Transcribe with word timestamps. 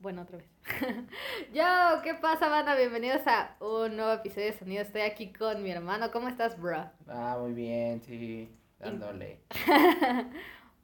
Bueno, 0.00 0.22
otra 0.22 0.38
vez. 0.38 0.46
Yo, 1.54 1.64
¿qué 2.04 2.14
pasa, 2.14 2.48
banda? 2.48 2.74
Bienvenidos 2.76 3.22
a 3.26 3.56
un 3.60 3.96
nuevo 3.96 4.12
episodio 4.12 4.46
de 4.48 4.52
Sonido. 4.58 4.82
Estoy 4.82 5.02
aquí 5.02 5.32
con 5.32 5.62
mi 5.62 5.70
hermano. 5.70 6.10
¿Cómo 6.10 6.28
estás, 6.28 6.60
bro? 6.60 6.84
Ah, 7.08 7.38
muy 7.40 7.52
bien, 7.52 8.02
sí. 8.02 8.50
Dándole. 8.78 9.40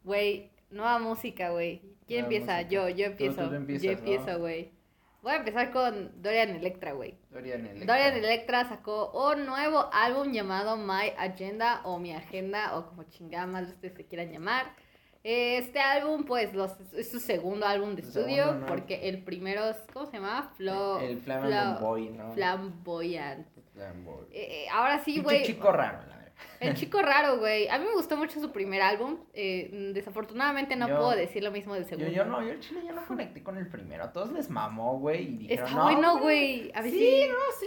Güey, 0.05 0.51
nueva 0.71 0.99
música, 0.99 1.51
güey. 1.51 1.81
¿Quién 2.09 2.23
Nueva 2.23 2.35
empieza? 2.35 2.53
música. 2.57 2.71
Yo, 2.71 2.89
yo 2.89 3.11
Tú- 3.13 3.17
tú 3.19 3.25
empiezo. 3.25 3.55
empiezas, 3.55 3.83
yo 3.85 3.91
empiezo, 3.93 4.39
güey. 4.41 4.73
Voy 5.23 5.33
a 5.33 5.37
empezar 5.37 5.71
con 5.71 6.21
Dorian 6.21 6.51
Electra, 6.51 6.91
güey. 6.93 7.15
Dorian 7.31 7.65
Electra. 7.67 7.95
Dorian 7.95 8.17
Electra 8.17 8.69
sacó 8.69 9.13
un 9.31 9.47
nuevo 9.47 9.89
álbum 9.93 10.33
llamado 10.33 10.77
My 10.77 11.11
Agenda 11.17 11.83
o 11.85 12.01
Mi 12.01 12.13
Agenda 12.13 12.77
o 12.77 12.87
como 12.89 13.05
chingada 13.05 13.47
más 13.47 13.69
ustedes 13.69 13.95
se 13.95 14.05
quieran 14.07 14.33
llamar. 14.33 14.75
Este 15.25 15.79
álbum, 15.79 16.25
pues, 16.25 16.53
los, 16.53 16.73
es 16.95 17.11
su 17.11 17.21
segundo 17.21 17.65
álbum 17.67 17.95
de 17.95 18.03
estudio 18.03 18.65
porque 18.67 19.09
el 19.09 19.23
primero 19.23 19.69
es, 19.71 19.77
¿cómo 19.93 20.07
se 20.07 20.13
llama? 20.17 20.53
Flo, 20.57 20.99
El 21.01 21.23
Fla- 21.23 21.41
Flaming 21.41 21.81
Boy, 21.81 22.09
¿no? 22.11 22.33
Flamboyant. 22.33 23.47
Flamboy. 23.73 24.27
Eh, 24.33 24.65
eh, 24.65 24.69
ahora 24.73 24.99
sí, 24.99 25.21
güey. 25.21 25.45
chico 25.45 25.71
raro, 25.71 25.99
la 26.09 26.17
verdad. 26.17 26.33
El 26.59 26.75
chico 26.75 27.01
raro, 27.03 27.39
güey. 27.39 27.69
A 27.69 27.79
mí 27.79 27.85
me 27.85 27.93
gustó 27.95 28.17
mucho 28.17 28.41
su 28.41 28.51
primer 28.51 28.83
álbum. 28.83 29.19
eh, 29.33 29.91
desafortunadamente 29.95 30.75
no 30.75 30.89
Yo- 30.89 30.97
puedo 30.97 31.11
decir 31.13 31.43
lo 31.45 31.53
mismo 31.53 31.75
del 31.75 31.85
Yo, 31.85 31.89
segundo. 31.91 32.11
yo 32.13 32.25
no, 32.25 32.43
yo 32.43 32.51
el 32.51 32.61
chile 32.61 32.81
ya 32.85 32.93
no 32.93 33.07
conecté 33.07 33.43
con 33.45 33.57
el 33.59 33.69
primero. 33.69 34.03
A 34.05 34.13
todos 34.13 34.33
les 34.33 34.51
mamó, 34.51 34.99
güey. 34.99 35.23
Y 35.23 35.37
dijeron, 35.37 35.67
Está 35.67 35.77
no, 35.79 35.85
bueno, 35.85 36.19
güey. 36.19 36.59
güey. 36.59 36.73
A 36.75 36.83
ver 36.83 36.91
sí, 36.91 37.25
no, 37.29 37.37
sí, 37.61 37.67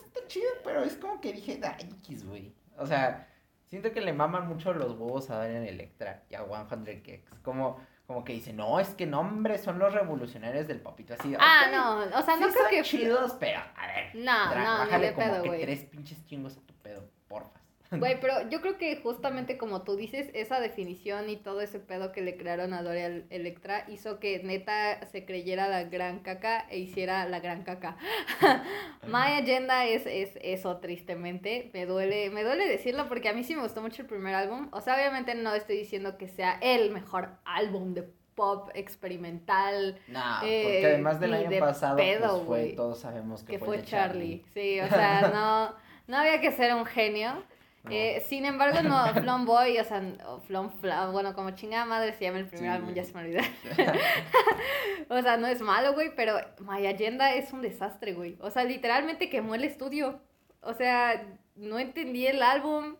no, 0.00 0.06
está 0.06 0.26
chido, 0.28 0.48
pero 0.64 0.82
es 0.82 0.96
como 0.96 1.20
que 1.20 1.32
dije, 1.34 1.60
ay, 1.62 1.88
X, 1.98 2.26
güey. 2.26 2.54
O 2.78 2.86
sea, 2.86 3.28
siento 3.66 3.92
que 3.92 4.00
le 4.00 4.12
maman 4.12 4.48
mucho 4.48 4.72
los 4.72 4.92
huevos 4.92 5.30
a 5.30 5.36
Dorian 5.42 5.64
Electra 5.64 6.22
y 6.30 6.34
a 6.34 6.44
100 6.44 7.02
Gex. 7.04 7.30
Como, 7.42 7.78
como 8.06 8.24
que 8.24 8.32
dicen, 8.32 8.56
no, 8.56 8.78
es 8.80 8.88
que 8.90 9.06
no, 9.06 9.20
hombre, 9.20 9.58
son 9.58 9.78
los 9.78 9.92
revolucionarios 9.92 10.66
del 10.66 10.80
popito. 10.80 11.14
Así, 11.14 11.34
Ah, 11.38 11.64
ok, 11.66 11.72
no. 11.72 12.18
O 12.18 12.22
sea, 12.22 12.36
no 12.36 12.46
sí 12.46 12.52
creo 12.52 12.62
son 12.64 12.70
que. 12.70 12.82
chidos, 12.82 13.36
pero 13.38 13.60
a 13.76 13.86
ver. 13.86 14.14
No, 14.14 14.54
no, 14.54 14.98
de 15.08 15.12
como 15.14 15.26
pedo, 15.32 15.42
que 15.42 15.48
güey. 15.48 15.60
tres 15.62 15.84
pinches 15.84 16.24
chingos 16.26 16.56
a 16.56 16.60
tu 16.60 16.74
pedo, 16.74 17.08
porfa. 17.28 17.60
Güey, 17.98 18.18
pero 18.20 18.48
yo 18.48 18.60
creo 18.60 18.78
que 18.78 18.96
justamente 18.96 19.56
como 19.58 19.82
tú 19.82 19.96
dices, 19.96 20.30
esa 20.34 20.60
definición 20.60 21.28
y 21.30 21.36
todo 21.36 21.60
ese 21.60 21.80
pedo 21.80 22.12
que 22.12 22.20
le 22.22 22.36
crearon 22.36 22.74
a 22.74 22.82
Dorian 22.82 23.26
Electra 23.30 23.84
hizo 23.88 24.18
que 24.18 24.42
neta 24.42 25.04
se 25.06 25.24
creyera 25.24 25.68
la 25.68 25.84
gran 25.84 26.20
caca 26.20 26.66
e 26.70 26.78
hiciera 26.78 27.26
la 27.28 27.40
gran 27.40 27.62
caca. 27.62 27.96
My 29.06 29.40
Agenda 29.40 29.86
es, 29.86 30.06
es 30.06 30.30
eso, 30.42 30.78
tristemente. 30.78 31.70
Me 31.72 31.86
duele, 31.86 32.30
me 32.30 32.42
duele 32.44 32.66
decirlo 32.68 33.08
porque 33.08 33.28
a 33.28 33.32
mí 33.32 33.44
sí 33.44 33.54
me 33.54 33.62
gustó 33.62 33.82
mucho 33.82 34.02
el 34.02 34.08
primer 34.08 34.34
álbum. 34.34 34.68
O 34.72 34.80
sea, 34.80 34.94
obviamente 34.96 35.34
no 35.34 35.54
estoy 35.54 35.76
diciendo 35.76 36.16
que 36.18 36.28
sea 36.28 36.58
el 36.60 36.90
mejor 36.90 37.30
álbum 37.44 37.94
de 37.94 38.04
pop 38.34 38.68
experimental 38.74 39.98
No, 40.08 40.20
Eh, 40.42 40.62
porque 40.64 40.86
además 40.86 41.20
del 41.20 41.32
año 41.34 41.48
de 41.50 41.58
pasado, 41.58 41.96
pedo, 41.96 42.28
pues 42.28 42.46
fue, 42.46 42.60
güey. 42.62 42.76
todos 42.76 43.00
sabemos 43.00 43.42
que, 43.42 43.52
que 43.52 43.58
fue, 43.58 43.66
fue 43.68 43.76
de 43.78 43.84
Charlie. 43.84 44.44
Sí, 44.52 44.78
o 44.80 44.88
sea, 44.88 45.30
no, 45.32 45.74
no 46.06 46.18
había 46.18 46.40
que 46.40 46.52
ser 46.52 46.74
un 46.74 46.84
genio. 46.84 47.42
Eh, 47.90 48.22
sin 48.28 48.44
embargo, 48.44 48.82
no, 48.82 49.06
Flom 49.14 49.44
Boy, 49.46 49.78
o 49.78 49.84
sea, 49.84 50.02
o 50.26 50.40
Fla- 50.40 51.10
bueno, 51.12 51.34
como 51.34 51.50
chingada 51.52 51.84
madre 51.84 52.12
se 52.12 52.24
llama 52.24 52.38
el 52.38 52.46
primer 52.48 52.70
Sí, 52.70 52.76
álbum, 52.76 52.94
ya 52.94 53.04
se 53.04 53.12
me 53.14 53.20
olvidó. 53.20 53.40
o 55.08 55.22
sea, 55.22 55.36
no 55.36 55.46
es 55.46 55.60
malo, 55.60 55.94
güey, 55.94 56.14
pero 56.14 56.36
My 56.60 56.86
Agenda 56.86 57.34
es 57.34 57.52
un 57.52 57.62
desastre, 57.62 58.12
güey. 58.12 58.36
O 58.40 58.50
sea, 58.50 58.64
literalmente 58.64 59.30
quemó 59.30 59.54
el 59.54 59.64
estudio. 59.64 60.20
O 60.60 60.74
sea, 60.74 61.26
no 61.54 61.78
entendí 61.78 62.26
el 62.26 62.42
álbum. 62.42 62.96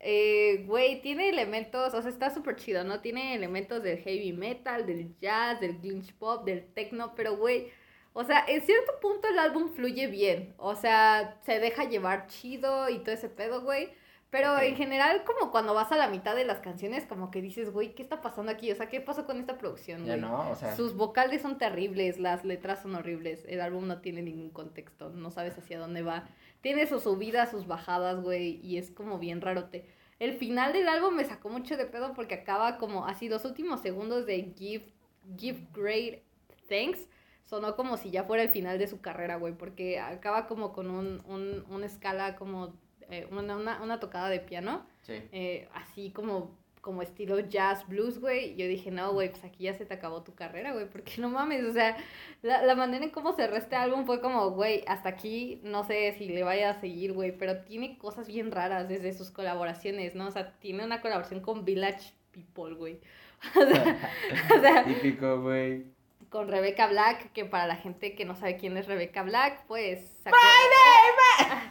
Eh, 0.00 0.64
güey, 0.66 1.00
tiene 1.00 1.30
elementos, 1.30 1.94
o 1.94 2.02
sea, 2.02 2.10
está 2.10 2.28
súper 2.30 2.56
chido, 2.56 2.84
¿no? 2.84 3.00
Tiene 3.00 3.34
elementos 3.34 3.82
del 3.82 3.98
heavy 3.98 4.32
metal, 4.32 4.84
del 4.84 5.16
jazz, 5.18 5.60
del 5.60 5.78
glitch 5.80 6.12
pop, 6.14 6.44
del 6.44 6.66
techno, 6.74 7.14
pero, 7.14 7.36
güey, 7.38 7.70
o 8.12 8.22
sea, 8.24 8.44
en 8.46 8.60
cierto 8.62 8.92
punto 9.00 9.28
el 9.28 9.38
álbum 9.38 9.70
fluye 9.74 10.06
bien. 10.08 10.54
O 10.58 10.74
sea, 10.76 11.38
se 11.46 11.58
deja 11.58 11.84
llevar 11.84 12.26
chido 12.26 12.88
y 12.90 12.98
todo 12.98 13.14
ese 13.14 13.28
pedo, 13.30 13.62
güey. 13.62 13.90
Pero 14.34 14.58
en 14.58 14.74
general, 14.74 15.22
como 15.22 15.52
cuando 15.52 15.74
vas 15.74 15.92
a 15.92 15.96
la 15.96 16.08
mitad 16.08 16.34
de 16.34 16.44
las 16.44 16.58
canciones, 16.58 17.06
como 17.06 17.30
que 17.30 17.40
dices, 17.40 17.70
güey, 17.70 17.94
¿qué 17.94 18.02
está 18.02 18.20
pasando 18.20 18.50
aquí? 18.50 18.72
O 18.72 18.74
sea, 18.74 18.88
¿qué 18.88 19.00
pasó 19.00 19.26
con 19.26 19.38
esta 19.38 19.58
producción, 19.58 20.04
Ya 20.06 20.16
no, 20.16 20.50
o 20.50 20.56
sea, 20.56 20.74
Sus 20.74 20.96
vocales 20.96 21.40
son 21.40 21.56
terribles, 21.56 22.18
las 22.18 22.44
letras 22.44 22.82
son 22.82 22.96
horribles, 22.96 23.44
el 23.46 23.60
álbum 23.60 23.86
no 23.86 24.00
tiene 24.00 24.22
ningún 24.22 24.50
contexto, 24.50 25.10
no 25.10 25.30
sabes 25.30 25.56
hacia 25.56 25.78
dónde 25.78 26.02
va. 26.02 26.28
Tiene 26.62 26.88
sus 26.88 27.04
subidas, 27.04 27.52
sus 27.52 27.68
bajadas, 27.68 28.20
güey, 28.22 28.58
y 28.60 28.78
es 28.78 28.90
como 28.90 29.20
bien 29.20 29.40
rarote. 29.40 29.86
El 30.18 30.32
final 30.32 30.72
del 30.72 30.88
álbum 30.88 31.14
me 31.14 31.24
sacó 31.24 31.48
mucho 31.48 31.76
de 31.76 31.86
pedo 31.86 32.12
porque 32.12 32.34
acaba 32.34 32.78
como 32.78 33.06
así 33.06 33.28
los 33.28 33.44
últimos 33.44 33.82
segundos 33.82 34.26
de 34.26 34.52
Give, 34.58 34.92
give 35.38 35.68
Great 35.72 36.24
Thanks. 36.68 37.06
Sonó 37.44 37.76
como 37.76 37.96
si 37.96 38.10
ya 38.10 38.24
fuera 38.24 38.42
el 38.42 38.48
final 38.48 38.80
de 38.80 38.88
su 38.88 39.00
carrera, 39.00 39.36
güey, 39.36 39.56
porque 39.56 40.00
acaba 40.00 40.48
como 40.48 40.72
con 40.72 40.90
un, 40.90 41.22
un, 41.24 41.64
una 41.68 41.86
escala 41.86 42.34
como 42.34 42.74
eh, 43.14 43.26
una, 43.30 43.56
una, 43.56 43.82
una 43.82 44.00
tocada 44.00 44.28
de 44.28 44.40
piano 44.40 44.86
sí. 45.02 45.14
eh, 45.32 45.68
así 45.74 46.10
como, 46.10 46.50
como 46.80 47.02
estilo 47.02 47.38
jazz 47.40 47.86
blues, 47.86 48.18
güey. 48.18 48.56
Yo 48.56 48.66
dije, 48.66 48.90
no, 48.90 49.12
güey, 49.12 49.30
pues 49.30 49.44
aquí 49.44 49.64
ya 49.64 49.74
se 49.74 49.86
te 49.86 49.94
acabó 49.94 50.22
tu 50.22 50.34
carrera, 50.34 50.72
güey, 50.72 50.88
porque 50.88 51.14
no 51.20 51.28
mames, 51.28 51.64
o 51.64 51.72
sea, 51.72 51.96
la, 52.42 52.62
la 52.62 52.74
manera 52.74 53.04
en 53.04 53.10
cómo 53.10 53.32
cerró 53.32 53.56
este 53.56 53.76
álbum 53.76 54.04
fue 54.04 54.20
como, 54.20 54.50
güey, 54.50 54.84
hasta 54.86 55.08
aquí 55.10 55.60
no 55.62 55.84
sé 55.84 56.12
si 56.18 56.28
le 56.28 56.42
vaya 56.42 56.70
a 56.70 56.80
seguir, 56.80 57.12
güey, 57.12 57.36
pero 57.36 57.62
tiene 57.64 57.96
cosas 57.98 58.26
bien 58.26 58.50
raras 58.50 58.88
desde 58.88 59.12
sus 59.12 59.30
colaboraciones, 59.30 60.14
¿no? 60.14 60.26
O 60.28 60.30
sea, 60.30 60.52
tiene 60.58 60.84
una 60.84 61.00
colaboración 61.00 61.40
con 61.40 61.64
Village 61.64 62.12
People, 62.32 62.74
güey. 62.74 63.00
O 63.56 63.66
sea, 63.66 64.10
o 64.56 64.60
sea, 64.60 64.84
Típico, 64.84 65.42
güey. 65.42 65.93
Con 66.34 66.48
Rebecca 66.48 66.88
Black, 66.88 67.30
que 67.32 67.44
para 67.44 67.68
la 67.68 67.76
gente 67.76 68.16
que 68.16 68.24
no 68.24 68.34
sabe 68.34 68.56
quién 68.56 68.76
es 68.76 68.88
Rebecca 68.88 69.22
Black, 69.22 69.66
pues 69.68 70.00
sacó... 70.24 70.36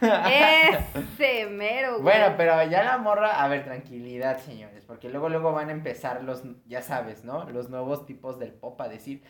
Ese 0.00 1.44
mero, 1.50 1.98
güey. 2.00 2.02
Bueno, 2.02 2.34
pero 2.38 2.66
ya 2.70 2.82
la 2.82 2.96
morra, 2.96 3.44
a 3.44 3.48
ver, 3.48 3.62
tranquilidad, 3.62 4.40
señores, 4.40 4.82
porque 4.86 5.10
luego 5.10 5.28
luego 5.28 5.52
van 5.52 5.68
a 5.68 5.72
empezar 5.72 6.24
los, 6.24 6.44
ya 6.64 6.80
sabes, 6.80 7.24
¿no? 7.24 7.44
Los 7.50 7.68
nuevos 7.68 8.06
tipos 8.06 8.38
del 8.38 8.54
pop 8.54 8.80
a 8.80 8.88
decir, 8.88 9.22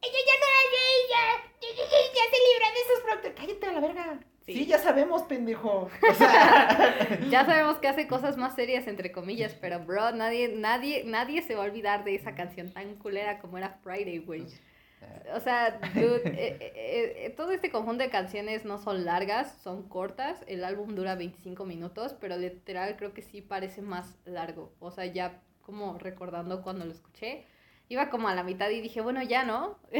ella 0.00 0.18
ya 0.26 0.34
no 0.40 0.46
es 0.58 0.72
ella, 1.04 1.44
ya, 1.60 1.68
ya, 1.68 1.84
ya, 1.84 1.98
ya 2.14 2.24
se 2.28 2.38
libra 2.50 2.72
de 2.72 2.80
esos 2.80 3.00
productos, 3.04 3.32
cállate 3.36 3.66
a 3.66 3.72
la 3.72 3.80
verga. 3.80 4.18
Sí. 4.44 4.54
Sí. 4.54 4.66
ya 4.66 4.78
sabemos, 4.78 5.22
pendejo. 5.22 5.88
O 6.10 6.14
sea, 6.14 7.20
Ya 7.30 7.46
sabemos 7.46 7.76
que 7.76 7.86
hace 7.86 8.08
cosas 8.08 8.36
más 8.36 8.56
serias, 8.56 8.88
entre 8.88 9.12
comillas, 9.12 9.54
pero 9.60 9.78
bro, 9.78 10.10
nadie, 10.10 10.48
nadie, 10.48 11.04
nadie 11.04 11.40
se 11.42 11.54
va 11.54 11.62
a 11.62 11.66
olvidar 11.66 12.02
de 12.02 12.16
esa 12.16 12.34
canción 12.34 12.72
tan 12.72 12.96
culera 12.96 13.38
como 13.38 13.58
era 13.58 13.78
Friday, 13.84 14.18
güey. 14.18 14.46
O 15.34 15.40
sea, 15.40 15.78
dude, 15.94 16.22
eh, 16.26 16.56
eh, 16.60 17.12
eh, 17.26 17.30
todo 17.36 17.52
este 17.52 17.70
conjunto 17.70 18.02
de 18.04 18.10
canciones 18.10 18.64
no 18.64 18.78
son 18.78 19.04
largas, 19.04 19.56
son 19.62 19.88
cortas. 19.88 20.44
El 20.46 20.62
álbum 20.64 20.94
dura 20.94 21.14
25 21.14 21.64
minutos, 21.64 22.14
pero 22.20 22.36
literal 22.36 22.96
creo 22.96 23.14
que 23.14 23.22
sí 23.22 23.40
parece 23.40 23.80
más 23.82 24.16
largo. 24.26 24.72
O 24.78 24.90
sea, 24.90 25.06
ya 25.06 25.40
como 25.62 25.96
recordando 25.98 26.62
cuando 26.62 26.84
lo 26.84 26.92
escuché, 26.92 27.46
iba 27.88 28.10
como 28.10 28.28
a 28.28 28.34
la 28.34 28.42
mitad 28.42 28.68
y 28.70 28.80
dije, 28.80 29.00
bueno, 29.00 29.22
ya 29.22 29.44
no. 29.44 29.78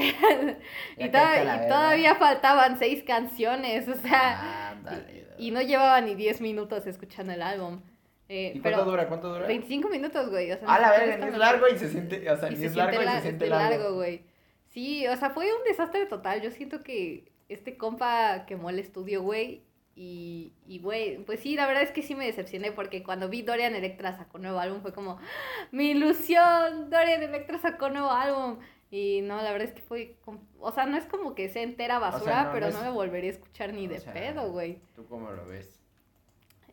y, 0.99 1.09
toda- 1.09 1.65
y 1.65 1.69
todavía 1.69 2.15
faltaban 2.17 2.79
seis 2.79 3.03
canciones, 3.05 3.89
o 3.89 3.95
sea, 3.95 4.71
Ándale. 4.71 5.27
y 5.39 5.51
no 5.51 5.63
llevaba 5.63 6.01
ni 6.01 6.15
10 6.15 6.41
minutos 6.41 6.87
escuchando 6.87 7.33
el 7.33 7.43
álbum. 7.43 7.81
Eh, 8.29 8.53
¿Y 8.55 8.61
pero 8.61 8.77
cuánto 8.77 8.91
dura? 8.91 9.09
¿Cuánto 9.09 9.29
dura? 9.35 9.47
25 9.47 9.89
minutos, 9.89 10.31
güey. 10.31 10.51
O 10.53 10.59
sea, 10.59 10.69
A 10.69 10.79
la 10.79 10.91
verga, 10.91 11.15
es 11.15 11.21
largo. 11.21 11.37
largo 11.39 11.69
y 11.69 11.79
se 11.79 11.89
siente, 11.91 12.31
o 12.31 12.37
sea, 12.37 12.51
Y 12.51 12.57
se 12.57 12.67
es 12.67 12.77
largo 12.77 13.01
y 13.01 13.05
la- 13.05 13.17
se 13.17 13.23
siente 13.23 13.45
este, 13.47 13.57
largo. 13.57 13.95
güey. 13.95 14.25
Sí, 14.73 15.07
o 15.07 15.17
sea, 15.17 15.31
fue 15.31 15.53
un 15.53 15.65
desastre 15.65 16.07
total. 16.07 16.41
Yo 16.41 16.51
siento 16.51 16.83
que 16.83 17.31
este 17.49 17.77
compa 17.77 18.47
quemó 18.47 18.71
el 18.71 18.79
estudio, 18.79 19.23
güey. 19.23 19.63
Y, 19.95 20.55
y, 20.67 20.79
güey, 20.79 21.19
pues 21.25 21.41
sí, 21.41 21.55
la 21.55 21.67
verdad 21.67 21.83
es 21.83 21.91
que 21.91 22.03
sí 22.03 22.15
me 22.15 22.25
decepcioné 22.25 22.73
porque 22.73 23.03
cuando 23.03 23.29
vi 23.29 23.43
Dorian 23.43 23.75
Electra 23.75 24.17
sacó 24.17 24.39
nuevo 24.39 24.59
álbum 24.59 24.81
fue 24.81 24.95
como, 24.95 25.19
¡Ah! 25.21 25.69
mi 25.71 25.91
ilusión, 25.91 26.89
Dorian 26.89 27.23
Electra 27.23 27.59
sacó 27.59 27.91
nuevo 27.91 28.11
álbum. 28.11 28.59
Y 28.91 29.21
no, 29.23 29.37
la 29.37 29.53
verdad 29.53 29.69
es 29.69 29.75
que 29.75 29.83
fue, 29.83 30.17
o 30.59 30.73
sea, 30.73 30.87
no 30.87 30.97
es 30.97 31.05
como 31.07 31.35
que 31.35 31.49
sea 31.51 31.63
entera 31.63 31.99
basura, 31.99 32.45
no, 32.45 32.53
pero 32.53 32.71
no 32.71 32.83
me 32.83 32.91
volvería 32.91 33.31
a 33.31 33.35
escuchar 33.35 33.73
ni 33.73 33.87
O 33.87 33.91
de 33.91 34.01
sea, 34.01 34.13
pedo, 34.13 34.51
güey. 34.51 34.81
¿Tú 34.95 35.07
cómo 35.07 35.31
lo 35.31 35.47
ves? 35.47 35.81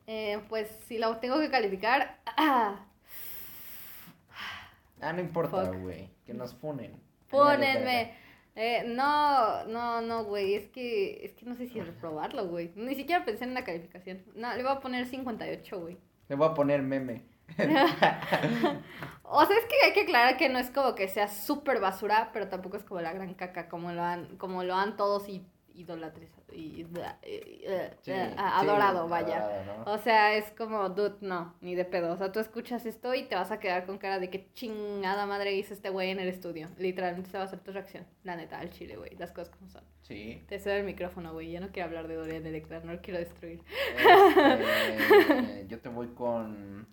Eh, 0.07 0.41
pues 0.49 0.69
si 0.87 0.97
lo 0.97 1.17
tengo 1.17 1.39
que 1.39 1.49
calificar, 1.49 2.19
ah, 2.25 2.85
Ah, 5.01 5.13
no 5.13 5.21
importa, 5.21 5.71
güey, 5.71 6.09
que 6.25 6.33
nos 6.33 6.53
funen. 6.55 7.08
Pónenme. 7.29 8.13
Eh, 8.55 8.83
no, 8.85 9.63
no, 9.65 10.01
no, 10.01 10.25
güey. 10.25 10.55
Es 10.55 10.67
que, 10.67 11.25
es 11.25 11.33
que 11.33 11.45
no 11.45 11.55
sé 11.55 11.67
si 11.67 11.79
reprobarlo, 11.79 12.47
güey. 12.47 12.71
Ni 12.75 12.95
siquiera 12.95 13.23
pensé 13.23 13.45
en 13.45 13.53
la 13.53 13.63
calificación. 13.63 14.23
No, 14.35 14.53
le 14.55 14.63
voy 14.63 14.71
a 14.71 14.79
poner 14.79 15.05
58, 15.05 15.79
güey. 15.79 15.97
Le 16.27 16.35
voy 16.35 16.47
a 16.47 16.53
poner 16.53 16.81
meme. 16.81 17.23
O 19.31 19.45
sea, 19.45 19.57
es 19.57 19.65
que 19.65 19.75
hay 19.85 19.93
que 19.93 20.01
aclarar 20.01 20.37
que 20.37 20.49
no 20.49 20.57
es 20.57 20.71
como 20.71 20.95
que 20.95 21.07
sea 21.07 21.27
súper 21.27 21.79
basura, 21.79 22.31
pero 22.33 22.49
tampoco 22.49 22.77
es 22.77 22.83
como 22.83 22.99
la 22.99 23.13
gran 23.13 23.35
caca, 23.35 23.69
como 23.69 23.91
lo 23.91 24.01
han, 24.01 24.37
como 24.37 24.63
lo 24.63 24.73
han 24.73 24.97
todos 24.97 25.29
y, 25.29 25.45
idolatres, 25.79 26.29
y, 26.51 26.85
eh, 27.23 27.91
Sí, 28.01 28.11
sí, 28.11 28.33
adorado, 28.37 29.07
vaya. 29.07 29.37
adorado, 29.45 29.83
¿no? 29.85 29.91
O 29.93 29.97
sea, 29.97 30.35
es 30.35 30.51
como, 30.51 30.89
dude, 30.89 31.15
no, 31.21 31.55
ni 31.61 31.75
de 31.75 31.85
pedo. 31.85 32.13
O 32.13 32.17
sea, 32.17 32.31
tú 32.31 32.39
escuchas 32.39 32.85
esto 32.85 33.13
y 33.15 33.23
te 33.23 33.35
vas 33.35 33.51
a 33.51 33.59
quedar 33.59 33.85
con 33.85 33.97
cara 33.97 34.19
de 34.19 34.29
que 34.29 34.51
chingada 34.53 35.25
madre 35.25 35.53
hizo 35.55 35.73
este 35.73 35.89
güey 35.89 36.09
en 36.11 36.19
el 36.19 36.27
estudio. 36.27 36.67
Literalmente 36.77 37.29
esa 37.29 37.39
va 37.39 37.43
a 37.45 37.47
ser 37.47 37.59
tu 37.59 37.71
reacción. 37.71 38.05
La 38.23 38.35
neta, 38.35 38.59
al 38.59 38.69
chile, 38.69 38.95
güey. 38.97 39.15
Las 39.17 39.31
cosas 39.31 39.49
como 39.55 39.69
son. 39.69 39.83
Sí. 40.01 40.43
Te 40.47 40.59
cedo 40.59 40.75
el 40.75 40.83
micrófono, 40.85 41.33
güey. 41.33 41.51
Ya 41.51 41.59
no 41.59 41.69
quiero 41.69 41.87
hablar 41.87 42.07
de 42.07 42.15
Dorian 42.15 42.45
Electra, 42.45 42.81
no 42.83 42.93
lo 42.93 43.01
quiero 43.01 43.19
destruir. 43.19 43.61
Este, 43.97 45.65
yo 45.67 45.79
te 45.79 45.89
voy 45.89 46.07
con. 46.09 46.87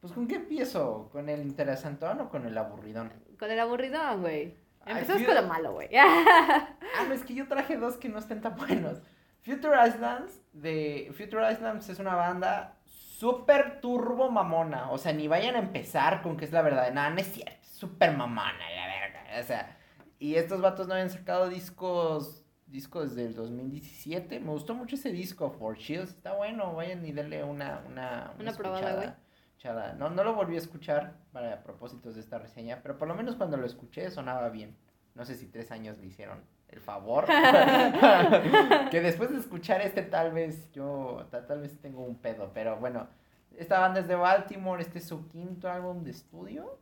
Pues, 0.00 0.12
¿con 0.12 0.28
qué 0.28 0.36
empiezo? 0.36 1.08
¿Con 1.10 1.28
el 1.28 1.42
interesantón 1.42 2.20
o 2.20 2.28
con 2.28 2.46
el 2.46 2.56
aburridón? 2.56 3.12
Con 3.38 3.50
el 3.50 3.58
aburridón, 3.58 4.20
güey. 4.20 4.54
Empezamos 4.86 5.22
con 5.22 5.34
lo 5.34 5.42
malo, 5.42 5.72
güey. 5.72 5.88
Ah, 5.96 7.04
no, 7.08 7.14
es 7.14 7.24
que 7.24 7.34
yo 7.34 7.46
traje 7.46 7.76
dos 7.76 7.96
que 7.96 8.08
no 8.08 8.18
estén 8.18 8.40
tan 8.40 8.56
buenos. 8.56 9.02
Future 9.42 9.76
Islands, 9.86 10.40
de 10.52 11.12
Future 11.16 11.52
Islands 11.52 11.88
es 11.88 11.98
una 11.98 12.14
banda 12.14 12.78
súper 12.84 13.80
turbo 13.80 14.30
mamona. 14.30 14.90
O 14.90 14.98
sea, 14.98 15.12
ni 15.12 15.28
vayan 15.28 15.56
a 15.56 15.58
empezar 15.58 16.22
con 16.22 16.36
que 16.36 16.44
es 16.44 16.52
la 16.52 16.62
verdad. 16.62 16.92
Nada, 16.92 17.10
no 17.10 17.18
es 17.18 17.32
cierto. 17.32 17.56
Súper 17.62 18.16
mamona, 18.16 18.70
la 18.74 18.86
verga. 18.86 19.40
O 19.40 19.42
sea, 19.42 19.76
y 20.18 20.36
estos 20.36 20.60
vatos 20.60 20.88
no 20.88 20.94
habían 20.94 21.10
sacado 21.10 21.48
discos 21.48 22.46
discos 22.66 23.14
desde 23.14 23.28
el 23.28 23.34
2017. 23.34 24.40
Me 24.40 24.50
gustó 24.50 24.74
mucho 24.74 24.96
ese 24.96 25.10
disco, 25.10 25.50
For 25.50 25.76
Shields. 25.76 26.10
Está 26.10 26.34
bueno, 26.34 26.74
vayan 26.74 27.04
y 27.06 27.12
denle 27.12 27.44
una 27.44 27.82
una, 27.86 28.34
Una 28.38 28.52
probada, 28.52 28.80
escuchada, 28.80 28.94
güey. 28.96 29.25
Escuchada. 29.56 29.94
No, 29.94 30.10
no 30.10 30.22
lo 30.22 30.34
volví 30.34 30.54
a 30.54 30.58
escuchar 30.58 31.14
para 31.32 31.62
propósitos 31.62 32.14
de 32.14 32.20
esta 32.20 32.38
reseña, 32.38 32.80
pero 32.82 32.98
por 32.98 33.08
lo 33.08 33.14
menos 33.14 33.36
cuando 33.36 33.56
lo 33.56 33.66
escuché 33.66 34.10
sonaba 34.10 34.48
bien. 34.50 34.76
No 35.14 35.24
sé 35.24 35.34
si 35.34 35.46
tres 35.46 35.70
años 35.70 35.96
le 35.98 36.06
hicieron 36.06 36.42
el 36.68 36.80
favor. 36.80 37.24
que 38.90 39.00
después 39.00 39.30
de 39.30 39.38
escuchar 39.38 39.80
este 39.80 40.02
tal 40.02 40.32
vez 40.32 40.70
yo, 40.72 41.26
ta- 41.30 41.46
tal, 41.46 41.62
vez 41.62 41.80
tengo 41.80 42.02
un 42.02 42.16
pedo, 42.16 42.50
pero 42.52 42.76
bueno. 42.78 43.08
Esta 43.56 43.80
banda 43.80 44.00
es 44.00 44.08
de 44.08 44.14
Baltimore, 44.16 44.82
este 44.82 44.98
es 44.98 45.06
su 45.06 45.26
quinto 45.28 45.70
álbum 45.70 46.04
de 46.04 46.10
estudio, 46.10 46.78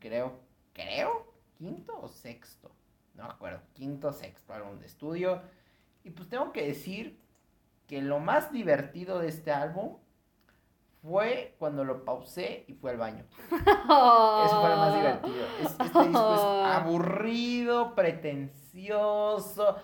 creo, 0.00 0.38
creo, 0.74 1.32
quinto 1.56 1.98
o 1.98 2.08
sexto, 2.08 2.70
no 3.14 3.22
me 3.22 3.30
acuerdo, 3.30 3.60
quinto 3.72 4.08
o 4.08 4.12
sexto 4.12 4.52
álbum 4.52 4.78
de 4.80 4.84
estudio. 4.84 5.40
Y 6.04 6.10
pues 6.10 6.28
tengo 6.28 6.52
que 6.52 6.66
decir 6.66 7.18
que 7.86 8.02
lo 8.02 8.18
más 8.18 8.52
divertido 8.52 9.18
de 9.18 9.28
este 9.28 9.50
álbum 9.50 9.96
fue 11.02 11.54
cuando 11.58 11.84
lo 11.84 12.04
pausé 12.04 12.64
y 12.68 12.74
fui 12.74 12.90
al 12.90 12.96
baño. 12.98 13.24
Eso 13.50 14.60
fue 14.60 14.68
lo 14.70 14.76
más 14.76 14.94
divertido. 14.94 15.46
Es- 15.62 15.70
este 15.70 15.82
disco 16.08 16.34
es 16.34 16.40
aburrido, 16.76 17.94
pretencioso. 17.94 19.76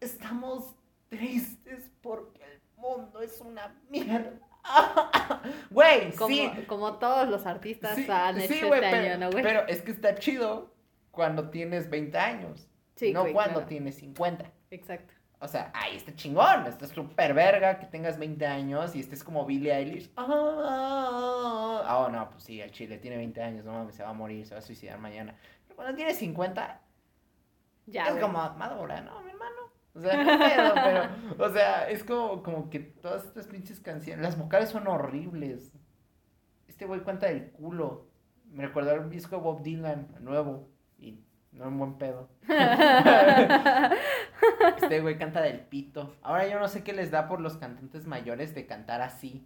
Estamos 0.00 0.74
tristes 1.08 1.90
porque 2.02 2.42
el 2.44 2.60
mundo 2.76 3.20
es 3.22 3.40
una 3.40 3.74
mierda. 3.88 4.32
Güey, 5.70 6.10
Como, 6.12 6.28
sí. 6.34 6.50
como 6.66 6.94
todos 6.94 7.28
los 7.28 7.46
artistas 7.46 7.94
Sí, 7.94 8.04
han 8.10 8.40
hecho 8.40 8.52
sí, 8.54 8.62
güey, 8.64 8.80
este 8.82 8.96
pero, 8.96 9.12
año, 9.14 9.18
¿no, 9.18 9.30
güey? 9.30 9.42
pero 9.44 9.66
es 9.68 9.80
que 9.82 9.92
está 9.92 10.16
chido 10.16 10.74
cuando 11.12 11.50
tienes 11.50 11.88
20 11.88 12.18
años. 12.18 12.68
Sí, 12.96 13.12
no 13.12 13.22
cuando 13.32 13.54
claro. 13.60 13.66
tienes 13.68 13.94
50. 13.96 14.50
Exacto. 14.70 15.14
O 15.38 15.48
sea, 15.48 15.70
ahí 15.74 15.96
está 15.96 16.14
chingón, 16.14 16.66
está 16.66 16.86
súper 16.86 17.34
verga 17.34 17.78
que 17.78 17.86
tengas 17.86 18.18
20 18.18 18.46
años 18.46 18.96
y 18.96 19.00
estés 19.00 19.22
como 19.22 19.44
Billie 19.44 19.72
Eilish. 19.74 20.10
Ah, 20.16 21.82
ah, 21.84 21.98
oh, 21.98 22.08
no, 22.10 22.30
pues 22.30 22.44
sí, 22.44 22.60
el 22.60 22.70
chile 22.70 22.98
tiene 22.98 23.16
20 23.18 23.42
años, 23.42 23.64
no 23.64 23.72
mames, 23.72 23.94
se 23.94 24.02
va 24.02 24.10
a 24.10 24.14
morir, 24.14 24.46
se 24.46 24.54
va 24.54 24.60
a 24.60 24.62
suicidar 24.62 24.98
mañana. 24.98 25.34
Pero 25.66 25.76
cuando 25.76 25.94
tiene 25.94 26.14
50, 26.14 26.80
Ya, 27.86 28.04
es 28.06 28.10
güey. 28.12 28.22
como 28.22 28.38
madura, 28.56 29.00
¿no, 29.02 29.20
mi 29.22 29.30
hermano? 29.30 29.56
O 29.94 30.00
sea, 30.00 30.16
no 30.24 30.38
pedo, 30.38 30.74
pero, 30.74 31.44
o 31.44 31.52
sea, 31.52 31.88
es 31.90 32.02
como, 32.04 32.42
como 32.42 32.70
que 32.70 32.80
todas 32.80 33.24
estas 33.24 33.46
pinches 33.46 33.80
canciones, 33.80 34.22
las 34.22 34.38
vocales 34.38 34.70
son 34.70 34.86
horribles. 34.88 35.72
Este 36.66 36.84
güey 36.86 37.00
cuenta 37.00 37.26
del 37.26 37.50
culo. 37.52 38.06
Me 38.50 38.66
recordó 38.66 38.92
el 38.92 39.10
disco 39.10 39.36
de 39.36 39.42
Bob 39.42 39.62
Dylan, 39.62 40.08
nuevo, 40.20 40.68
y 40.98 41.20
no 41.56 41.66
en 41.68 41.78
buen 41.78 41.94
pedo. 41.98 42.28
Este 44.80 45.00
güey 45.00 45.18
canta 45.18 45.40
del 45.42 45.60
pito. 45.60 46.14
Ahora 46.22 46.46
yo 46.48 46.58
no 46.60 46.68
sé 46.68 46.82
qué 46.84 46.92
les 46.92 47.10
da 47.10 47.28
por 47.28 47.40
los 47.40 47.56
cantantes 47.56 48.06
mayores 48.06 48.54
de 48.54 48.66
cantar 48.66 49.00
así. 49.00 49.44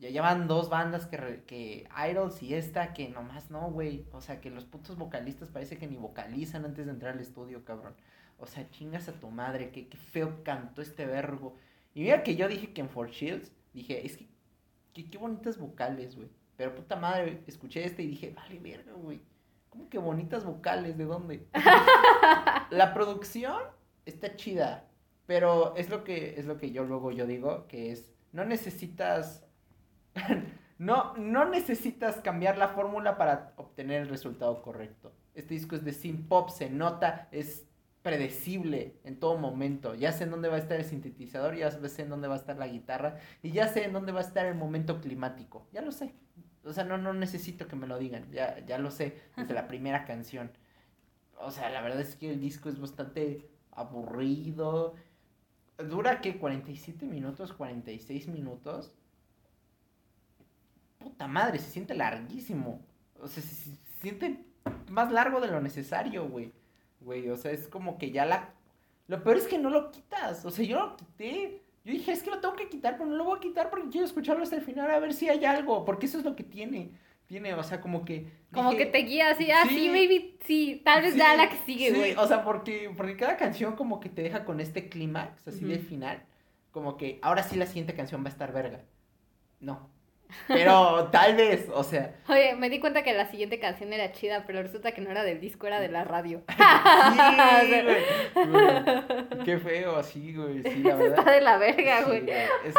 Ya 0.00 0.10
llevan 0.10 0.46
dos 0.46 0.68
bandas 0.70 1.06
que, 1.06 1.16
re- 1.16 1.44
que 1.44 1.88
Idols 2.10 2.42
y 2.42 2.54
esta 2.54 2.92
que 2.92 3.08
nomás 3.08 3.50
no, 3.50 3.70
güey. 3.70 4.06
O 4.12 4.20
sea, 4.20 4.40
que 4.40 4.50
los 4.50 4.64
putos 4.64 4.96
vocalistas 4.96 5.48
parece 5.48 5.78
que 5.78 5.86
ni 5.86 5.96
vocalizan 5.96 6.64
antes 6.64 6.86
de 6.86 6.92
entrar 6.92 7.14
al 7.14 7.20
estudio, 7.20 7.64
cabrón. 7.64 7.94
O 8.38 8.46
sea, 8.46 8.68
chingas 8.70 9.08
a 9.08 9.12
tu 9.12 9.30
madre, 9.30 9.70
qué, 9.70 9.88
qué 9.88 9.96
feo 9.96 10.44
cantó 10.44 10.82
este 10.82 11.06
verbo. 11.06 11.56
Y 11.94 12.02
mira 12.02 12.22
que 12.22 12.36
yo 12.36 12.46
dije 12.48 12.72
que 12.72 12.80
en 12.80 12.88
For 12.90 13.10
Shields, 13.10 13.50
dije, 13.72 14.06
es 14.06 14.16
que, 14.18 14.28
que- 14.94 15.10
qué 15.10 15.18
bonitas 15.18 15.58
vocales, 15.58 16.14
güey. 16.16 16.28
Pero 16.56 16.74
puta 16.74 16.96
madre, 16.96 17.42
escuché 17.46 17.84
este 17.84 18.02
y 18.02 18.08
dije, 18.08 18.32
vale, 18.36 18.58
verga, 18.60 18.92
güey. 18.92 19.20
¿Cómo 19.78 19.90
que 19.90 19.98
bonitas 19.98 20.44
vocales? 20.44 20.98
¿De 20.98 21.04
dónde? 21.04 21.46
La 22.70 22.92
producción 22.94 23.62
está 24.06 24.34
chida, 24.34 24.88
pero 25.24 25.76
es 25.76 25.88
lo 25.88 26.02
que 26.02 26.34
es 26.36 26.46
lo 26.46 26.56
que 26.56 26.72
yo 26.72 26.82
luego 26.82 27.12
yo 27.12 27.28
digo, 27.28 27.68
que 27.68 27.92
es 27.92 28.12
no 28.32 28.44
necesitas 28.44 29.46
no 30.78 31.16
no 31.16 31.44
necesitas 31.44 32.16
cambiar 32.16 32.58
la 32.58 32.70
fórmula 32.70 33.16
para 33.16 33.52
obtener 33.54 34.02
el 34.02 34.08
resultado 34.08 34.62
correcto. 34.62 35.12
Este 35.36 35.54
disco 35.54 35.76
es 35.76 35.84
de 35.84 35.92
synth 35.92 36.26
pop, 36.26 36.50
se 36.50 36.70
nota, 36.70 37.28
es 37.30 37.68
predecible 38.02 38.98
en 39.04 39.20
todo 39.20 39.38
momento. 39.38 39.94
Ya 39.94 40.10
sé 40.10 40.24
en 40.24 40.32
dónde 40.32 40.48
va 40.48 40.56
a 40.56 40.58
estar 40.58 40.80
el 40.80 40.86
sintetizador, 40.86 41.54
ya 41.54 41.70
sé 41.70 42.02
en 42.02 42.08
dónde 42.08 42.26
va 42.26 42.34
a 42.34 42.38
estar 42.38 42.56
la 42.56 42.66
guitarra 42.66 43.20
y 43.44 43.52
ya 43.52 43.68
sé 43.68 43.84
en 43.84 43.92
dónde 43.92 44.10
va 44.10 44.18
a 44.18 44.24
estar 44.24 44.44
el 44.44 44.56
momento 44.56 45.00
climático. 45.00 45.68
Ya 45.70 45.82
lo 45.82 45.92
sé. 45.92 46.16
O 46.68 46.72
sea, 46.72 46.84
no 46.84 46.98
no 46.98 47.12
necesito 47.14 47.66
que 47.68 47.76
me 47.76 47.86
lo 47.86 47.98
digan, 47.98 48.30
ya 48.30 48.58
ya 48.66 48.78
lo 48.78 48.90
sé 48.90 49.20
desde 49.36 49.54
la 49.54 49.66
primera 49.68 50.04
canción. 50.04 50.50
O 51.40 51.50
sea, 51.50 51.70
la 51.70 51.80
verdad 51.80 52.00
es 52.00 52.16
que 52.16 52.30
el 52.30 52.40
disco 52.40 52.68
es 52.68 52.78
bastante 52.80 53.48
aburrido. 53.72 54.94
Dura 55.78 56.20
que 56.20 56.38
47 56.38 57.06
minutos, 57.06 57.52
46 57.52 58.28
minutos. 58.28 58.92
Puta 60.98 61.28
madre, 61.28 61.58
se 61.58 61.70
siente 61.70 61.94
larguísimo. 61.94 62.80
O 63.20 63.28
sea, 63.28 63.42
se, 63.42 63.54
se- 63.54 63.70
se 63.76 64.00
siente 64.02 64.44
más 64.90 65.12
largo 65.12 65.40
de 65.40 65.48
lo 65.48 65.60
necesario, 65.60 66.28
güey. 66.28 66.52
Güey, 67.00 67.28
o 67.30 67.36
sea, 67.36 67.52
es 67.52 67.68
como 67.68 67.98
que 67.98 68.10
ya 68.10 68.24
la... 68.26 68.52
Lo 69.06 69.22
peor 69.22 69.36
es 69.36 69.46
que 69.46 69.58
no 69.58 69.70
lo 69.70 69.90
quitas. 69.92 70.44
O 70.44 70.50
sea, 70.50 70.64
yo 70.64 70.78
lo 70.80 70.96
quité. 70.96 71.62
Yo 71.88 71.94
dije, 71.94 72.12
es 72.12 72.22
que 72.22 72.30
lo 72.30 72.38
tengo 72.38 72.54
que 72.54 72.68
quitar, 72.68 72.98
pero 72.98 73.08
no 73.08 73.16
lo 73.16 73.24
voy 73.24 73.38
a 73.38 73.40
quitar 73.40 73.70
porque 73.70 73.88
quiero 73.88 74.06
escucharlo 74.06 74.42
hasta 74.42 74.56
el 74.56 74.60
final 74.60 74.90
a 74.90 74.98
ver 74.98 75.14
si 75.14 75.26
hay 75.30 75.42
algo. 75.46 75.86
Porque 75.86 76.04
eso 76.04 76.18
es 76.18 76.24
lo 76.24 76.36
que 76.36 76.44
tiene. 76.44 76.90
Tiene, 77.26 77.54
o 77.54 77.62
sea, 77.62 77.80
como 77.80 78.04
que... 78.04 78.30
Como 78.52 78.72
dije, 78.72 78.84
que 78.84 78.90
te 78.90 78.98
guía 78.98 79.30
así, 79.30 79.50
ah, 79.50 79.62
sí, 79.66 79.74
sí. 79.74 79.88
baby, 79.88 80.36
sí, 80.44 80.82
tal 80.84 81.00
vez 81.00 81.14
Sí, 81.14 81.18
ya 81.18 81.34
la 81.34 81.48
que 81.48 81.56
sigue, 81.64 81.90
sí, 81.90 81.96
güey. 81.96 82.14
o 82.14 82.26
sea, 82.26 82.44
porque, 82.44 82.92
porque 82.94 83.16
cada 83.16 83.38
canción 83.38 83.74
como 83.74 84.00
que 84.00 84.10
te 84.10 84.20
deja 84.20 84.44
con 84.44 84.60
este 84.60 84.90
clímax, 84.90 85.48
así 85.48 85.64
de 85.64 85.76
Ujú. 85.76 85.84
final. 85.84 86.22
Como 86.72 86.98
que 86.98 87.18
ahora 87.22 87.42
sí 87.42 87.56
la 87.56 87.64
siguiente 87.64 87.94
canción 87.94 88.22
va 88.22 88.26
a 88.28 88.32
estar 88.32 88.52
verga. 88.52 88.82
No. 89.60 89.88
Pero 90.46 91.08
tal 91.10 91.36
vez, 91.36 91.68
o 91.74 91.82
sea. 91.82 92.14
Oye, 92.28 92.54
me 92.56 92.68
di 92.70 92.80
cuenta 92.80 93.02
que 93.02 93.12
la 93.14 93.26
siguiente 93.30 93.58
canción 93.58 93.92
era 93.92 94.12
chida, 94.12 94.44
pero 94.46 94.62
resulta 94.62 94.92
que 94.92 95.00
no 95.00 95.10
era 95.10 95.22
del 95.22 95.40
disco, 95.40 95.66
era 95.66 95.80
de 95.80 95.88
la 95.88 96.04
radio. 96.04 96.42
Sí, 97.08 97.80
güey, 97.82 97.82
güey. 97.84 99.44
Qué 99.44 99.58
feo, 99.58 99.96
así, 99.96 100.34
güey. 100.34 100.62
Sí, 100.62 100.82
la 100.82 100.94
Eso 100.94 101.06
está 101.06 101.22
verdad. 101.22 101.32
de 101.32 101.40
la 101.40 101.56
verga, 101.58 101.98
Sí, 101.98 102.04
güey. 102.06 102.20
güey, 102.22 102.36
es- 102.64 102.74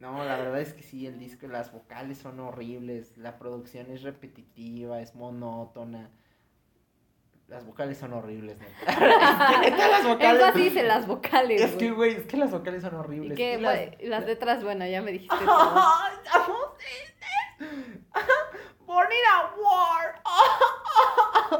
No, 0.00 0.24
la 0.24 0.36
verdad 0.36 0.60
es 0.60 0.72
que 0.74 0.82
sí, 0.82 1.06
el 1.06 1.18
disco, 1.18 1.46
las 1.46 1.72
vocales 1.72 2.18
son 2.18 2.40
horribles, 2.40 3.16
la 3.16 3.38
producción 3.38 3.90
es 3.90 4.02
repetitiva, 4.02 5.00
es 5.00 5.14
monótona. 5.14 6.10
Las 7.48 7.66
vocales 7.66 7.98
son 7.98 8.14
horribles, 8.14 8.56
neta. 8.58 8.72
Es 9.62 9.74
que 9.74 9.88
las 9.88 10.04
vocales. 10.06 10.42
Eso 10.42 10.52
dice 10.58 10.82
las 10.84 11.06
vocales, 11.06 11.60
Es 11.60 11.72
que, 11.72 11.90
güey. 11.90 12.12
güey, 12.14 12.22
es 12.22 12.26
que 12.26 12.36
las 12.38 12.50
vocales 12.50 12.80
son 12.82 12.94
Y 12.94 12.96
horribles. 12.96 13.36
que 13.36 13.54
Y 13.54 13.60
las- 13.60 14.02
las 14.02 14.24
letras, 14.24 14.64
bueno, 14.64 14.86
ya 14.86 15.02
me 15.02 15.12
dijiste 15.12 15.36
todo. 15.44 15.82
Born 18.86 19.08
in 19.12 19.24
a 19.30 19.54
war. 19.60 20.22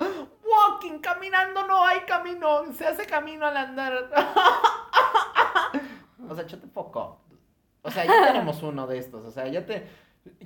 Walking, 0.45 0.99
caminando 0.99 1.67
no 1.67 1.85
hay 1.85 2.01
camino. 2.01 2.73
Se 2.73 2.87
hace 2.87 3.07
camino 3.07 3.47
al 3.47 3.57
andar. 3.57 4.11
O 6.29 6.35
sea, 6.35 6.47
yo 6.47 6.59
te 6.59 6.67
poco. 6.67 7.21
O 7.83 7.91
sea, 7.91 8.07
ya 8.07 8.29
tenemos 8.29 8.63
uno 8.63 8.87
de 8.87 8.97
estos. 8.97 9.27
O 9.27 9.31
sea, 9.31 9.49
ya 9.49 9.67
te. 9.67 9.87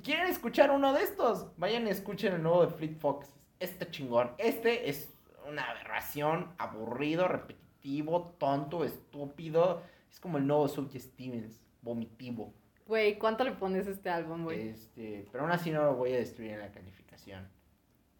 ¿Quieren 0.03 0.27
escuchar 0.27 0.71
uno 0.71 0.91
de 0.91 1.03
estos? 1.03 1.47
Vayan 1.57 1.87
y 1.87 1.91
escuchen 1.91 2.33
el 2.33 2.43
nuevo 2.43 2.65
de 2.65 2.73
Fleet 2.73 2.97
Fox. 2.99 3.29
Este 3.59 3.89
chingón. 3.89 4.31
Este 4.37 4.89
es 4.89 5.13
una 5.47 5.69
aberración, 5.69 6.53
aburrido, 6.57 7.27
repetitivo, 7.27 8.35
tonto, 8.37 8.83
estúpido. 8.83 9.83
Es 10.11 10.19
como 10.19 10.39
el 10.39 10.47
nuevo 10.47 10.67
Subject 10.67 11.05
Stevens, 11.05 11.61
vomitivo. 11.81 12.53
Güey, 12.87 13.17
¿cuánto 13.17 13.43
le 13.43 13.51
pones 13.51 13.87
a 13.87 13.91
este 13.91 14.09
álbum, 14.09 14.45
güey? 14.45 14.69
Este, 14.69 15.27
pero 15.31 15.43
aún 15.43 15.51
así 15.51 15.71
no 15.71 15.83
lo 15.83 15.95
voy 15.95 16.13
a 16.13 16.17
destruir 16.17 16.51
en 16.51 16.59
la 16.59 16.71
calificación. 16.71 17.47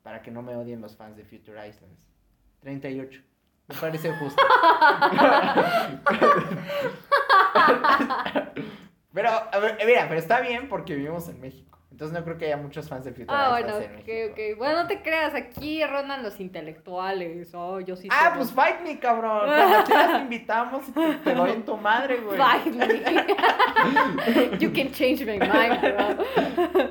Para 0.04 0.22
que 0.22 0.30
no 0.30 0.42
me 0.42 0.56
odien 0.56 0.82
los 0.82 0.96
fans 0.96 1.16
de 1.16 1.24
Future 1.24 1.68
Islands. 1.68 2.08
38. 2.60 3.22
Me 3.68 3.76
parece 3.76 4.14
justo. 4.14 4.42
pero, 9.14 9.30
a 9.30 9.60
ver, 9.60 9.78
mira, 9.86 10.08
pero 10.08 10.20
está 10.20 10.42
bien 10.42 10.68
porque 10.68 10.96
vivimos 10.96 11.30
en 11.30 11.40
México. 11.40 11.77
Entonces 11.90 12.18
no 12.18 12.24
creo 12.24 12.38
que 12.38 12.46
haya 12.46 12.58
muchos 12.58 12.88
fans 12.90 13.06
de 13.06 13.12
Future 13.12 13.28
Ah, 13.30 13.50
bueno, 13.52 13.78
en 13.78 13.96
ok, 13.96 14.32
ok. 14.32 14.58
Bueno, 14.58 14.84
no 14.84 14.88
te 14.88 15.02
creas, 15.02 15.34
aquí 15.34 15.84
rondan 15.84 16.22
los 16.22 16.40
intelectuales. 16.40 17.54
Oh, 17.56 17.80
yo 17.80 17.96
sí 17.96 18.08
Ah, 18.12 18.34
pues 18.36 18.52
fight 18.52 18.82
me, 18.82 19.00
cabrón. 19.00 19.46
Cuando 19.48 19.84
quieras 19.86 20.12
te 20.12 20.18
invitamos 20.20 20.88
y 20.90 20.92
te, 20.92 21.14
te 21.24 21.34
doy 21.34 21.52
en 21.52 21.64
tu 21.66 21.76
madre, 21.78 22.18
güey. 22.22 22.38
Fight 22.38 22.66
me. 22.68 22.88
you 24.60 24.72
can 24.74 24.92
change 24.92 25.26
my 25.26 25.40
mind, 25.40 25.82
bro. 25.82 26.90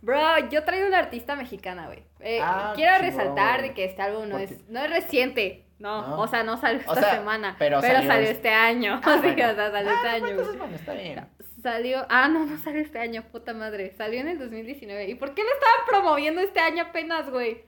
Bro, 0.00 0.48
yo 0.50 0.62
traigo 0.64 0.86
una 0.86 0.98
artista 1.00 1.34
mexicana, 1.36 1.86
güey. 1.86 2.04
Eh, 2.20 2.40
Ah, 2.42 2.72
quiero 2.74 2.96
chingón, 2.98 3.10
resaltar 3.18 3.62
de 3.62 3.74
que 3.74 3.84
este 3.84 4.00
álbum 4.02 4.24
no 4.28 4.32
¿Por 4.32 4.40
es, 4.42 4.68
no 4.68 4.80
es 4.80 4.90
reciente. 4.90 5.64
No, 5.80 6.02
No. 6.08 6.20
o 6.20 6.26
sea, 6.26 6.42
no 6.42 6.56
salió 6.56 6.78
O 6.78 6.92
esta 6.94 7.00
sea, 7.00 7.14
semana. 7.18 7.54
pero 7.58 7.80
Pero, 7.80 7.94
salió 7.94 8.08
salió, 8.10 8.22
este- 8.30 8.48
este 8.48 8.50
año. 8.50 9.00
Ah, 9.04 9.16
bueno. 9.22 9.30
o 9.30 9.54
sea, 9.54 9.70
salió 9.70 9.90
Ah, 9.90 9.94
este 9.94 10.08
año. 10.08 10.26
Entonces, 10.28 10.58
bueno, 10.58 10.74
está 10.76 10.92
bien. 10.94 11.26
Salió. 11.62 12.06
Ah, 12.08 12.28
no, 12.28 12.46
no 12.46 12.56
salió 12.58 12.80
este 12.80 12.98
año, 12.98 13.24
puta 13.32 13.52
madre. 13.52 13.92
Salió 13.96 14.20
en 14.20 14.28
el 14.28 14.38
2019. 14.38 15.08
¿Y 15.08 15.14
por 15.16 15.34
qué 15.34 15.42
lo 15.42 15.48
estaban 15.48 15.86
promoviendo 15.88 16.40
este 16.40 16.60
año 16.60 16.84
apenas, 16.84 17.30
güey? 17.30 17.64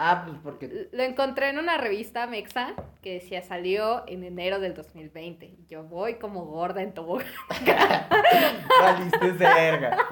Ah, 0.00 0.22
pues 0.26 0.38
porque 0.44 0.88
Lo 0.92 1.02
encontré 1.02 1.48
en 1.48 1.58
una 1.58 1.76
revista 1.76 2.26
mexa 2.28 2.74
que 3.02 3.14
decía 3.14 3.42
salió 3.42 4.04
en 4.06 4.22
enero 4.22 4.60
del 4.60 4.74
2020. 4.74 5.44
Y 5.46 5.66
yo 5.68 5.82
voy 5.82 6.14
como 6.14 6.44
gorda 6.44 6.82
en 6.82 6.94
tobogán. 6.94 7.26
valiste 8.80 9.32
verga. 9.32 10.06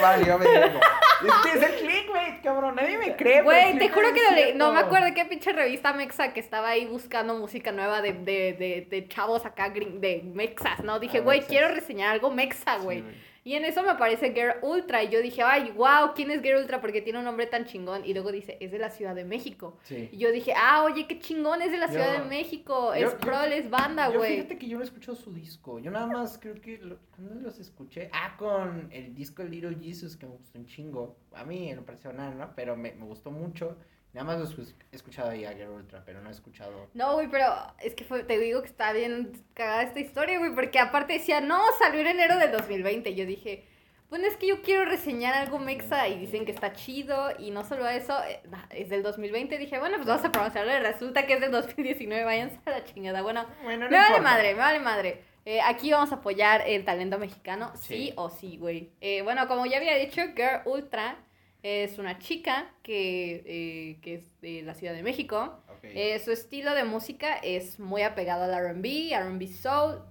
Valió 0.00 0.38
verga. 0.38 0.80
Es 1.24 1.32
que 1.42 1.58
es 1.58 1.62
el 1.70 1.74
clickbait, 1.86 2.42
cabrón. 2.42 2.76
Nadie 2.76 2.98
me 2.98 3.16
cree. 3.16 3.42
Güey, 3.42 3.78
te 3.78 3.88
juro 3.90 4.12
que 4.12 4.20
es 4.26 4.32
le- 4.32 4.54
no 4.54 4.72
me 4.72 4.80
acuerdo 4.80 5.06
de 5.06 5.14
qué 5.14 5.24
pinche 5.24 5.52
revista 5.52 5.92
mexa 5.92 6.32
que 6.32 6.40
estaba 6.40 6.68
ahí 6.70 6.86
buscando 6.86 7.34
música 7.34 7.72
nueva 7.72 8.00
de, 8.02 8.12
de, 8.12 8.52
de, 8.54 8.86
de 8.88 9.08
chavos 9.08 9.44
acá 9.44 9.70
de 9.70 10.22
mexas, 10.34 10.80
¿no? 10.84 10.98
Dije, 10.98 11.18
Ah, 11.18 11.22
güey, 11.22 11.40
quiero 11.42 11.68
reseñar 11.68 12.10
algo 12.10 12.30
mexa, 12.30 12.78
Sí, 12.78 12.84
güey. 12.84 13.04
Y 13.42 13.54
en 13.54 13.64
eso 13.64 13.82
me 13.82 13.90
aparece 13.90 14.32
Girl 14.34 14.56
Ultra 14.62 15.02
y 15.02 15.08
yo 15.08 15.20
dije, 15.22 15.42
ay, 15.42 15.70
wow, 15.70 16.12
¿quién 16.14 16.30
es 16.30 16.42
Girl 16.42 16.58
Ultra? 16.60 16.80
Porque 16.80 17.00
tiene 17.00 17.18
un 17.20 17.24
nombre 17.24 17.46
tan 17.46 17.64
chingón. 17.64 18.04
Y 18.04 18.12
luego 18.12 18.30
dice, 18.32 18.58
es 18.60 18.70
de 18.70 18.78
la 18.78 18.90
Ciudad 18.90 19.14
de 19.14 19.24
México. 19.24 19.78
Sí. 19.82 20.08
Y 20.12 20.18
yo 20.18 20.30
dije, 20.30 20.52
ah, 20.56 20.84
oye, 20.84 21.06
qué 21.06 21.18
chingón, 21.18 21.62
es 21.62 21.70
de 21.70 21.78
la 21.78 21.86
Yo- 21.86 21.92
Ciudad 21.92 22.22
de 22.22 22.28
México. 22.28 22.94
yo- 22.94 23.08
es 23.08 23.14
prol, 23.14 23.52
es 23.52 23.70
banda, 23.70 24.08
güey. 24.08 24.36
fíjate 24.36 24.58
que 24.58 24.68
yo 24.68 24.76
no 24.76 24.82
he 24.82 24.86
escuchado 24.86 25.16
su 25.16 25.32
disco. 25.32 25.78
Yo 25.78 25.90
nada 25.90 26.06
más 26.06 26.38
creo 26.38 26.54
que. 26.60 26.78
Lo, 26.78 26.98
¿Cuándo 27.16 27.34
los 27.40 27.58
escuché? 27.58 28.10
Ah, 28.12 28.34
con 28.38 28.88
el 28.92 29.14
disco 29.14 29.42
Little 29.42 29.76
Jesus, 29.80 30.16
que 30.16 30.26
me 30.26 30.32
gustó 30.32 30.58
un 30.58 30.66
chingo. 30.66 31.16
A 31.32 31.44
mí, 31.44 31.70
en 31.70 31.76
lo 31.76 31.84
personal, 31.84 32.36
¿no? 32.36 32.52
Pero 32.54 32.76
me, 32.76 32.92
me 32.92 33.04
gustó 33.06 33.30
mucho. 33.30 33.76
Nada 34.12 34.24
más 34.26 34.38
los 34.40 34.74
he 34.92 34.96
escuchado 34.96 35.30
a 35.30 35.34
Girl 35.34 35.70
Ultra, 35.70 36.02
pero 36.04 36.20
no 36.20 36.28
he 36.28 36.32
escuchado. 36.32 36.88
No, 36.94 37.14
güey, 37.14 37.28
pero 37.28 37.46
es 37.80 37.94
que 37.94 38.04
fue- 38.04 38.24
te 38.24 38.38
digo 38.38 38.60
que 38.62 38.68
está 38.68 38.92
bien 38.92 39.32
cagada 39.54 39.82
esta 39.82 40.00
historia, 40.00 40.38
güey, 40.38 40.52
porque 40.54 40.78
aparte 40.80 41.12
decía, 41.12 41.40
no, 41.40 41.60
salió 41.78 42.00
en 42.00 42.08
enero 42.08 42.36
del 42.36 42.50
2020. 42.50 43.14
Yo 43.14 43.24
dije, 43.24 43.64
bueno, 44.08 44.26
es 44.26 44.36
que 44.36 44.48
yo 44.48 44.62
quiero 44.62 44.84
reseñar 44.84 45.34
algo 45.34 45.60
mexa 45.60 46.08
y 46.08 46.18
dicen 46.18 46.44
que 46.44 46.50
está 46.50 46.72
chido 46.72 47.28
y 47.38 47.52
no 47.52 47.62
solo 47.64 47.86
eso, 47.88 48.18
eh, 48.24 48.40
es 48.70 48.88
del 48.90 49.04
2020. 49.04 49.56
Dije, 49.58 49.78
bueno, 49.78 49.94
pues 49.98 50.08
vamos 50.08 50.24
a 50.24 50.32
pronunciarlo 50.32 50.74
y 50.76 50.80
resulta 50.80 51.26
que 51.26 51.34
es 51.34 51.40
del 51.40 51.52
2019, 51.52 52.24
váyanse 52.24 52.58
a 52.64 52.70
la 52.70 52.84
chingada. 52.84 53.22
Bueno, 53.22 53.46
Bueno, 53.62 53.88
me 53.88 53.96
vale 53.96 54.20
madre, 54.20 54.54
me 54.54 54.58
vale 54.60 54.80
madre. 54.80 55.22
Eh, 55.44 55.60
aquí 55.60 55.92
vamos 55.92 56.10
a 56.10 56.16
apoyar 56.16 56.64
el 56.66 56.84
talento 56.84 57.18
mexicano, 57.18 57.70
sí, 57.76 58.08
Sí. 58.08 58.12
o 58.16 58.28
sí, 58.28 58.56
güey. 58.58 58.90
Eh, 59.00 59.22
bueno, 59.22 59.46
como 59.46 59.64
ya 59.66 59.76
había 59.76 59.94
dicho, 59.94 60.20
Girl 60.34 60.62
Ultra 60.64 61.16
es 61.62 61.98
una 61.98 62.18
chica 62.18 62.70
que, 62.82 63.42
eh, 63.46 63.98
que 64.02 64.14
es 64.14 64.40
de 64.40 64.62
la 64.62 64.74
Ciudad 64.74 64.94
de 64.94 65.02
México. 65.02 65.58
Eh, 65.82 66.18
su 66.18 66.30
estilo 66.32 66.74
de 66.74 66.84
música 66.84 67.36
es 67.38 67.78
muy 67.78 68.02
apegado 68.02 68.44
al 68.44 68.54
RB, 68.76 69.12
RB 69.14 69.46
Soul, 69.48 70.02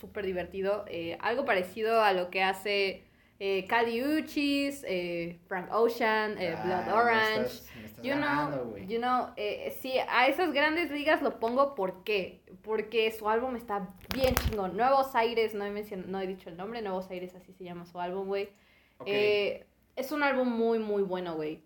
súper 0.00 0.26
divertido. 0.26 0.84
eh, 0.88 1.16
algo 1.20 1.44
parecido 1.44 2.02
a 2.02 2.12
lo 2.12 2.30
que 2.30 2.42
hace 2.42 3.04
eh, 3.44 3.66
Kali 3.66 4.04
Uchis, 4.04 4.84
eh, 4.86 5.38
Frank 5.48 5.68
Ocean, 5.72 6.36
eh, 6.40 6.56
Blood 6.64 6.92
Orange. 6.94 7.42
estás- 7.46 7.68
me 7.76 7.86
estás 7.86 8.04
You 8.04 8.10
ganando, 8.10 8.62
know, 8.62 8.76
you 8.78 8.98
know, 8.98 9.26
sí, 9.80 9.94
a 10.08 10.28
esas 10.28 10.52
grandes 10.52 10.90
ligas 10.92 11.22
lo 11.22 11.40
pongo 11.40 11.74
¿por 11.74 12.04
qué? 12.04 12.40
Porque 12.62 13.10
su 13.10 13.28
álbum 13.28 13.56
está 13.56 13.88
bien 14.14 14.34
chingón. 14.36 14.76
Nuevos 14.76 15.14
Aires, 15.16 15.54
no 15.54 15.64
he, 15.64 15.96
no 16.06 16.20
he 16.20 16.26
dicho 16.28 16.50
el 16.50 16.56
nombre, 16.56 16.82
Nuevos 16.82 17.10
Aires, 17.10 17.34
así 17.34 17.52
se 17.52 17.64
llama 17.64 17.84
su 17.86 17.98
álbum, 18.00 18.28
güey. 18.28 18.48
Es 19.96 20.12
un 20.12 20.22
álbum 20.22 20.48
muy, 20.48 20.78
muy 20.78 21.02
bueno, 21.02 21.34
güey. 21.34 21.62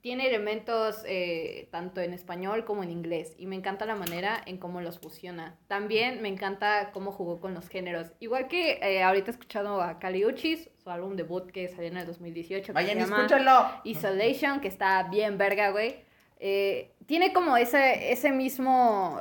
Tiene 0.00 0.28
elementos 0.28 1.02
eh, 1.06 1.68
tanto 1.70 2.00
en 2.00 2.14
español 2.14 2.64
como 2.64 2.82
en 2.82 2.90
inglés. 2.90 3.34
Y 3.38 3.46
me 3.46 3.54
encanta 3.54 3.84
la 3.84 3.94
manera 3.94 4.40
en 4.46 4.56
cómo 4.56 4.80
los 4.80 4.98
fusiona. 4.98 5.58
También 5.68 6.22
me 6.22 6.28
encanta 6.28 6.90
cómo 6.92 7.12
jugó 7.12 7.38
con 7.38 7.52
los 7.52 7.68
géneros. 7.68 8.06
Igual 8.18 8.48
que 8.48 8.78
eh, 8.82 9.02
ahorita 9.02 9.30
he 9.30 9.32
escuchado 9.32 9.82
a 9.82 9.98
Kali 9.98 10.24
Uchis, 10.24 10.70
su 10.82 10.90
álbum 10.90 11.16
debut 11.16 11.50
que 11.50 11.68
salió 11.68 11.88
en 11.88 11.98
el 11.98 12.06
2018. 12.06 12.66
Que 12.66 12.72
Vayan 12.72 12.92
se 12.92 12.98
y 12.98 13.00
llama 13.02 13.16
escúchenlo. 13.18 13.70
Isolation, 13.84 14.60
que 14.60 14.68
está 14.68 15.02
bien 15.04 15.36
verga, 15.36 15.70
güey. 15.70 15.96
Eh, 16.38 16.92
tiene 17.06 17.32
como 17.32 17.56
ese, 17.56 18.10
ese 18.10 18.32
mismo... 18.32 19.20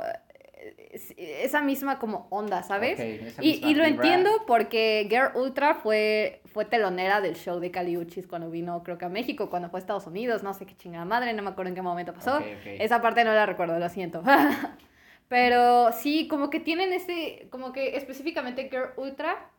eh, 0.59 1.41
Esa 1.43 1.61
misma 1.61 1.99
como 1.99 2.27
onda, 2.29 2.63
¿sabes? 2.63 2.99
Y, 3.41 3.49
y 3.65 3.73
lo 3.75 3.85
vibra. 3.85 3.87
entiendo 3.87 4.29
porque 4.45 5.07
Girl 5.09 5.31
Ultra 5.35 5.75
fue, 5.75 6.41
fue 6.45 6.65
telonera 6.65 7.21
del 7.21 7.35
show 7.35 7.59
de 7.59 7.71
Caliuchis 7.71 8.27
cuando 8.27 8.49
vino, 8.49 8.83
creo 8.83 8.97
que 8.97 9.05
a 9.05 9.09
México, 9.09 9.49
cuando 9.49 9.69
fue 9.69 9.79
a 9.79 9.81
Estados 9.81 10.07
Unidos, 10.07 10.43
no 10.43 10.53
sé 10.53 10.65
qué 10.65 10.75
chingada 10.75 11.05
madre, 11.05 11.33
no 11.33 11.41
me 11.43 11.49
acuerdo 11.49 11.69
en 11.69 11.75
qué 11.75 11.81
momento 11.81 12.13
pasó. 12.13 12.37
Ok, 12.37 12.41
ok. 12.41 12.67
Esa 12.79 13.01
parte 13.01 13.23
no 13.23 13.33
la 13.33 13.45
recuerdo, 13.45 13.79
lo 13.79 13.89
siento. 13.89 14.21
Pero 15.27 15.91
sí, 15.91 16.27
como 16.27 16.49
que 16.49 16.59
tienen 16.59 16.91
ese, 16.91 17.47
como 17.51 17.71
que 17.71 17.95
específicamente 17.97 18.67
Girl 18.69 18.89
Ultra 18.97 19.49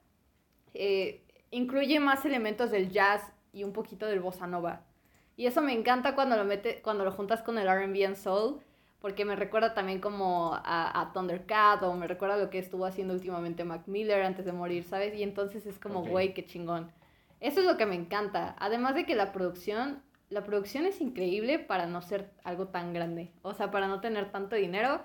eh, 0.75 1.23
incluye 1.51 2.01
más 2.01 2.25
elementos 2.25 2.71
del 2.71 2.91
jazz 2.91 3.23
y 3.53 3.65
un 3.65 3.73
poquito 3.73 4.07
del 4.07 4.21
bossa 4.21 4.47
nova. 4.47 4.83
Y 5.37 5.47
eso 5.47 5.63
me 5.63 5.73
encanta 5.73 6.15
cuando 6.15 6.37
lo 6.37 6.45
mete, 6.45 6.83
cuando 6.83 7.05
lo 7.05 7.13
juntas 7.13 7.43
con 7.43 7.57
el 7.59 7.67
R&B 7.69 8.05
and 8.05 8.17
soul, 8.17 8.61
porque 9.01 9.25
me 9.25 9.37
recuerda 9.37 9.75
también 9.75 10.01
como 10.01 10.53
a, 10.55 11.01
a 11.01 11.13
Thundercat 11.13 11.83
o 11.83 11.95
me 11.95 12.07
recuerda 12.07 12.37
lo 12.37 12.51
que 12.51 12.59
estuvo 12.59 12.85
haciendo 12.85 13.15
últimamente 13.15 13.65
Mac 13.65 13.87
Miller 13.87 14.23
antes 14.23 14.45
de 14.45 14.53
morir, 14.53 14.85
¿sabes? 14.85 15.15
Y 15.15 15.23
entonces 15.23 15.67
es 15.67 15.79
como, 15.79 16.05
güey, 16.05 16.35
qué 16.35 16.45
chingón. 16.45 16.93
Eso 17.41 17.61
es 17.61 17.67
lo 17.67 17.79
que 17.79 17.87
me 17.87 17.95
encanta. 17.95 18.55
Además 18.59 18.95
de 18.95 19.07
que 19.07 19.15
la 19.15 19.33
producción, 19.33 20.03
la 20.29 20.45
producción 20.45 20.85
es 20.85 21.01
increíble 21.01 21.59
para 21.59 21.87
no 21.87 22.03
ser 22.03 22.31
algo 22.45 22.69
tan 22.69 22.93
grande. 22.93 23.33
O 23.43 23.55
sea, 23.55 23.71
para 23.71 23.89
no 23.89 24.01
tener 24.01 24.31
tanto 24.31 24.57
dinero, 24.57 25.01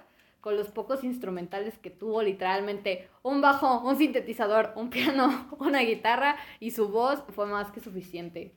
con 0.46 0.58
los 0.58 0.70
pocos 0.70 1.04
instrumentales 1.04 1.75
que 1.80 1.90
tuvo, 1.90 2.22
literalmente 2.22 3.10
un 3.24 3.42
bajo, 3.42 3.80
un 3.80 3.98
sintetizador, 3.98 4.74
un 4.75 4.92
piano, 4.92 5.50
una 5.60 5.80
guitarra 5.80 6.36
y 6.60 6.70
su 6.70 6.90
voz 6.90 7.24
fue 7.30 7.48
más 7.48 7.72
que 7.72 7.80
suficiente. 7.80 8.54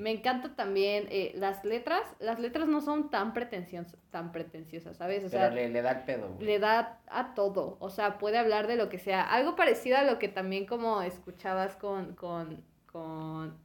Me 0.00 0.10
encanta 0.10 0.56
también 0.56 1.06
eh, 1.10 1.30
las 1.36 1.64
letras. 1.64 2.02
Las 2.18 2.40
letras 2.40 2.66
no 2.66 2.80
son 2.80 3.08
tan, 3.10 3.34
pretencios, 3.34 3.86
tan 4.10 4.32
pretenciosas, 4.32 4.96
¿sabes? 4.96 5.22
O 5.22 5.28
sea, 5.28 5.50
le, 5.50 5.68
le 5.68 5.80
da 5.80 5.92
el 5.92 6.04
pedo, 6.04 6.28
güey. 6.28 6.44
le 6.44 6.58
da 6.58 6.98
a 7.06 7.34
todo. 7.34 7.76
O 7.78 7.90
sea, 7.90 8.18
puede 8.18 8.38
hablar 8.38 8.66
de 8.66 8.74
lo 8.74 8.88
que 8.88 8.98
sea. 8.98 9.22
Algo 9.22 9.54
parecido 9.54 9.96
a 9.96 10.02
lo 10.02 10.18
que 10.18 10.26
también 10.26 10.66
como 10.66 11.02
escuchabas 11.02 11.76
con, 11.76 12.16
con, 12.16 12.64
con 12.90 13.56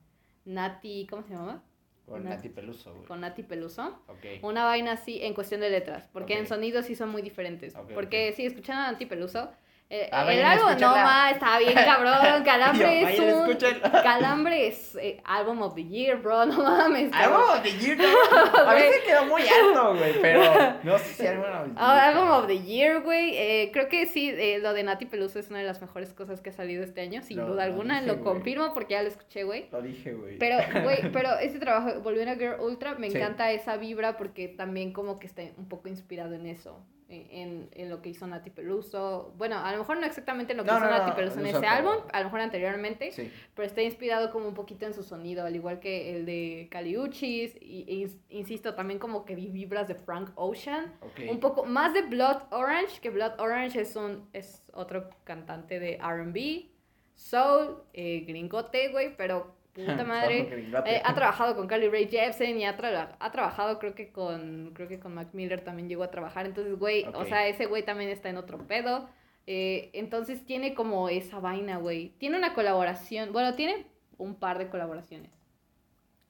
Nati, 0.45 1.07
¿cómo 1.09 1.23
se 1.23 1.33
llamaba? 1.33 1.63
Con 2.05 2.23
Nat- 2.23 2.35
Nati 2.35 2.49
Peluso, 2.49 2.93
güey. 2.93 3.05
Con 3.05 3.21
Nati 3.21 3.43
Peluso. 3.43 4.01
Ok. 4.07 4.43
Una 4.43 4.65
vaina 4.65 4.91
así 4.93 5.19
en 5.23 5.33
cuestión 5.33 5.61
de 5.61 5.69
letras, 5.69 6.09
porque 6.11 6.37
en 6.37 6.47
sonidos 6.47 6.85
sí 6.85 6.95
son 6.95 7.09
muy 7.09 7.21
diferentes. 7.21 7.73
Porque 7.93 8.29
ok. 8.29 8.35
sí, 8.35 8.45
escuchando 8.45 8.83
a 8.83 8.91
Nati 8.91 9.05
Peluso, 9.05 9.51
eh, 9.89 10.09
Ah, 10.11 10.25
el 10.33 10.43
álbum, 10.43 10.71
no 10.79 10.89
ma, 10.95 11.29
está 11.31 11.59
bien 11.59 11.73
cabrón, 11.75 12.43
Calambre 12.43 13.01
Yo, 13.01 13.07
es 13.07 13.19
un... 13.19 13.57
Calambre 14.03 14.67
es 14.67 14.95
eh, 14.99 15.21
Album 15.23 15.61
of 15.61 15.75
the 15.75 15.83
Year, 15.85 16.17
bro, 16.17 16.45
no 16.45 16.63
mames. 16.63 17.11
Álbum 17.13 17.41
of 17.41 17.61
the 17.61 17.71
Year, 17.77 17.97
cabrón. 17.97 18.67
A 18.69 18.73
veces 18.73 19.01
quedó 19.05 19.25
muy 19.25 19.41
alto, 19.43 19.95
güey, 19.95 20.13
pero 20.21 20.41
no 20.83 20.97
sé 20.97 21.13
si 21.13 21.27
Álbum 21.27 21.45
of 21.45 21.51
the 21.63 21.67
Year. 21.67 21.75
Ah, 21.77 22.07
Album 22.07 22.23
cabrón. 22.27 22.41
of 22.41 22.47
the 22.47 22.59
Year, 22.61 23.01
güey. 23.01 23.37
eh, 23.37 23.69
creo 23.71 23.87
que 23.87 24.05
sí, 24.07 24.29
eh, 24.35 24.59
lo 24.59 24.73
de 24.73 24.83
Nati 24.83 25.05
Peluso 25.05 25.37
es 25.39 25.49
una 25.49 25.59
de 25.59 25.65
las 25.65 25.81
mejores 25.81 26.13
cosas 26.13 26.41
que 26.41 26.49
ha 26.49 26.53
salido 26.53 26.83
este 26.83 27.01
año, 27.01 27.21
sin 27.21 27.37
duda 27.37 27.53
lo 27.55 27.61
alguna. 27.61 28.01
dije, 28.01 28.07
lo 28.15 28.23
confirmo 28.23 28.73
porque 28.73 28.93
ya 28.93 29.03
lo 29.03 29.09
escuché, 29.09 29.43
güey. 29.43 29.67
Lo 29.71 29.81
dije, 29.81 30.13
güey. 30.13 30.37
Pero, 30.39 30.57
güey, 30.83 31.11
pero 31.11 31.37
ese 31.39 31.59
trabajo, 31.59 31.99
volviendo 32.01 32.31
a 32.31 32.35
Girl 32.35 32.59
Ultra, 32.61 32.95
me 32.95 33.09
Sí. 33.11 33.17
encanta 33.17 33.51
esa 33.51 33.77
vibra 33.77 34.17
porque 34.17 34.47
también 34.47 34.91
como 34.93 35.19
que 35.19 35.27
está 35.27 35.43
un 35.57 35.69
poco 35.69 35.87
inspirado 35.89 36.33
en 36.33 36.47
eso. 36.47 36.79
En, 37.09 37.69
en- 37.73 37.89
lo 37.89 38.01
que 38.01 38.09
hizo 38.09 38.25
Nati 38.25 38.49
Peluso. 38.49 39.33
Bueno, 39.37 39.57
a 39.59 39.71
lo 39.71 39.77
mejor 39.79 39.97
no 39.99 40.05
exactamente 40.05 40.53
en 40.53 40.57
lo 40.57 40.63
que 40.63 40.71
No, 40.71 40.77
hizo 40.77 40.85
no, 40.85 40.91
Nati 40.91 41.09
no, 41.11 41.15
Peluso 41.15 41.39
en 41.39 41.45
ese 41.47 41.65
álbum, 41.67 41.93
a 42.11 42.19
lo 42.19 42.25
mejor 42.25 42.39
anteriormente, 42.39 43.11
Sí. 43.11 43.31
pero 43.53 43.67
está 43.67 43.81
inspirado 43.81 44.31
como 44.31 44.47
un 44.47 44.53
poquito 44.53 44.85
en 44.85 44.93
su 44.93 45.03
sonido, 45.03 45.45
al 45.45 45.55
igual 45.55 45.79
que 45.79 46.15
el 46.15 46.25
de 46.25 46.67
Caliuchis. 46.71 47.55
Y, 47.61 47.85
e 47.87 47.93
ins- 48.07 48.17
insisto, 48.29 48.73
también 48.73 48.99
como 48.99 49.25
que 49.25 49.35
vi 49.35 49.47
vibras 49.49 49.87
de 49.87 49.95
Frank 49.95 50.31
Ocean. 50.35 50.93
Un 51.29 51.39
poco 51.39 51.65
más 51.65 51.93
de 51.93 52.01
Blood 52.03 52.43
Orange, 52.51 52.99
que 53.01 53.09
Blood 53.09 53.39
Orange 53.39 53.81
es, 53.81 53.95
un, 53.95 54.27
es 54.33 54.63
otro 54.73 55.09
cantante 55.23 55.79
de 55.79 55.97
RB, 56.01 56.71
soul, 57.15 57.83
eh, 57.93 58.23
gringote, 58.27 58.89
güey, 58.89 59.15
pero 59.15 59.55
puta 59.73 60.03
madre. 60.05 60.47
Eh, 60.85 61.01
ha 61.03 61.13
trabajado 61.15 61.55
con 61.55 61.67
Carly 61.67 61.89
Rae 61.89 62.07
Jepsen 62.07 62.57
y 62.59 62.65
ha, 62.65 62.77
tra- 62.77 63.15
ha 63.19 63.31
trabajado 63.31 63.79
creo 63.79 63.95
que 63.95 64.11
con 64.11 64.71
creo 64.73 64.87
que 64.87 64.99
con 64.99 65.13
Mac 65.15 65.29
Miller 65.33 65.63
también 65.63 65.89
llegó 65.89 66.03
a 66.03 66.11
trabajar. 66.11 66.45
Entonces, 66.45 66.77
güey, 66.77 67.05
o 67.13 67.25
sea, 67.25 67.47
ese 67.47 67.65
güey 67.65 67.83
también 67.83 68.09
está 68.09 68.29
en 68.29 68.37
otro 68.37 68.59
pedo. 68.67 69.09
Eh, 69.45 69.89
entonces 69.93 70.45
tiene 70.45 70.73
como 70.73 71.09
esa 71.09 71.39
vaina, 71.39 71.77
güey. 71.77 72.09
Tiene 72.17 72.37
una 72.37 72.53
colaboración, 72.53 73.33
bueno, 73.33 73.55
tiene 73.55 73.87
un 74.17 74.35
par 74.35 74.57
de 74.57 74.69
colaboraciones. 74.69 75.31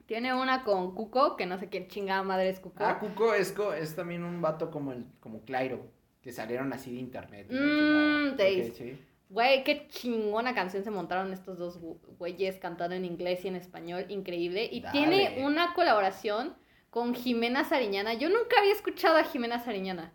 Tiene 0.06 0.34
una 0.34 0.64
con 0.64 0.94
Cuco, 0.94 1.36
que 1.36 1.46
no 1.46 1.58
sé 1.58 1.68
quién 1.68 1.88
chingada 1.88 2.22
madre 2.22 2.50
es 2.50 2.60
Cuco. 2.60 2.84
Ah, 2.84 2.98
Cuco 2.98 3.32
es, 3.34 3.54
es 3.78 3.96
también 3.96 4.22
un 4.22 4.42
vato 4.42 4.70
como 4.70 4.92
el 4.92 5.06
como 5.20 5.42
Clairo, 5.44 5.86
que 6.20 6.30
salieron 6.32 6.72
así 6.72 6.92
de 6.92 7.00
internet. 7.00 7.46
Mm, 7.50 8.32
Ok, 8.34 8.40
sí. 8.74 8.98
Güey, 9.34 9.64
qué 9.64 9.88
chingona 9.88 10.54
canción 10.54 10.84
se 10.84 10.92
montaron 10.92 11.32
estos 11.32 11.58
dos 11.58 11.80
güeyes 12.18 12.58
cantando 12.60 12.94
en 12.94 13.04
inglés 13.04 13.44
y 13.44 13.48
en 13.48 13.56
español, 13.56 14.06
increíble. 14.08 14.68
Y 14.70 14.80
Dale. 14.80 14.92
tiene 14.92 15.44
una 15.44 15.74
colaboración 15.74 16.54
con 16.88 17.16
Jimena 17.16 17.64
Sariñana. 17.64 18.14
Yo 18.14 18.28
nunca 18.28 18.60
había 18.60 18.72
escuchado 18.72 19.16
a 19.16 19.24
Jimena 19.24 19.58
Sariñana. 19.58 20.12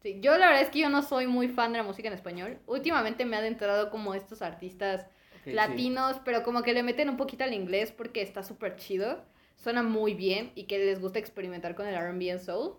Sí, 0.00 0.20
yo 0.20 0.38
la 0.38 0.46
verdad 0.46 0.62
es 0.62 0.70
que 0.70 0.78
yo 0.78 0.90
no 0.90 1.02
soy 1.02 1.26
muy 1.26 1.48
fan 1.48 1.72
de 1.72 1.78
la 1.78 1.84
música 1.84 2.06
en 2.06 2.14
español. 2.14 2.60
Últimamente 2.66 3.24
me 3.24 3.36
han 3.36 3.44
enterado 3.46 3.90
como 3.90 4.14
estos 4.14 4.42
artistas 4.42 5.06
Ok, 5.40 5.40
sí. 5.44 5.52
latinos, 5.52 6.20
pero 6.24 6.44
como 6.44 6.62
que 6.62 6.72
le 6.72 6.84
meten 6.84 7.08
un 7.08 7.16
poquito 7.16 7.42
al 7.42 7.54
inglés 7.54 7.90
porque 7.90 8.22
está 8.22 8.44
súper 8.44 8.76
chido. 8.76 9.24
Suena 9.56 9.82
muy 9.82 10.14
bien 10.14 10.52
y 10.54 10.64
que 10.68 10.78
les 10.78 11.00
gusta 11.00 11.18
experimentar 11.18 11.74
con 11.74 11.88
el 11.88 11.96
RB 11.96 12.30
and 12.30 12.40
Soul. 12.40 12.76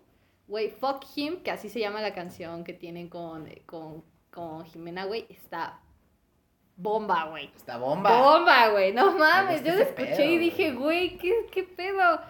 Güey, 0.48 0.70
Fuck 0.70 1.04
Him, 1.14 1.42
que 1.42 1.50
así 1.50 1.68
se 1.68 1.80
llama 1.80 2.00
la 2.00 2.14
canción 2.14 2.64
que 2.64 2.72
tienen 2.72 3.10
con, 3.10 3.48
con, 3.66 4.02
con 4.34 4.64
Jimena, 4.66 5.04
güey, 5.04 5.26
está 5.30 5.78
bomba, 6.76 7.28
güey. 7.30 7.50
Esta 7.56 7.78
bomba. 7.78 8.20
Bomba, 8.20 8.68
güey, 8.70 8.92
no 8.92 9.16
mames. 9.16 9.62
Yo 9.62 9.74
lo 9.74 9.82
escuché 9.82 10.16
pedo, 10.16 10.30
y 10.30 10.38
dije, 10.38 10.72
güey. 10.72 11.10
güey, 11.10 11.18
¿qué, 11.18 11.46
¿qué 11.52 11.62
pedo? 11.62 12.20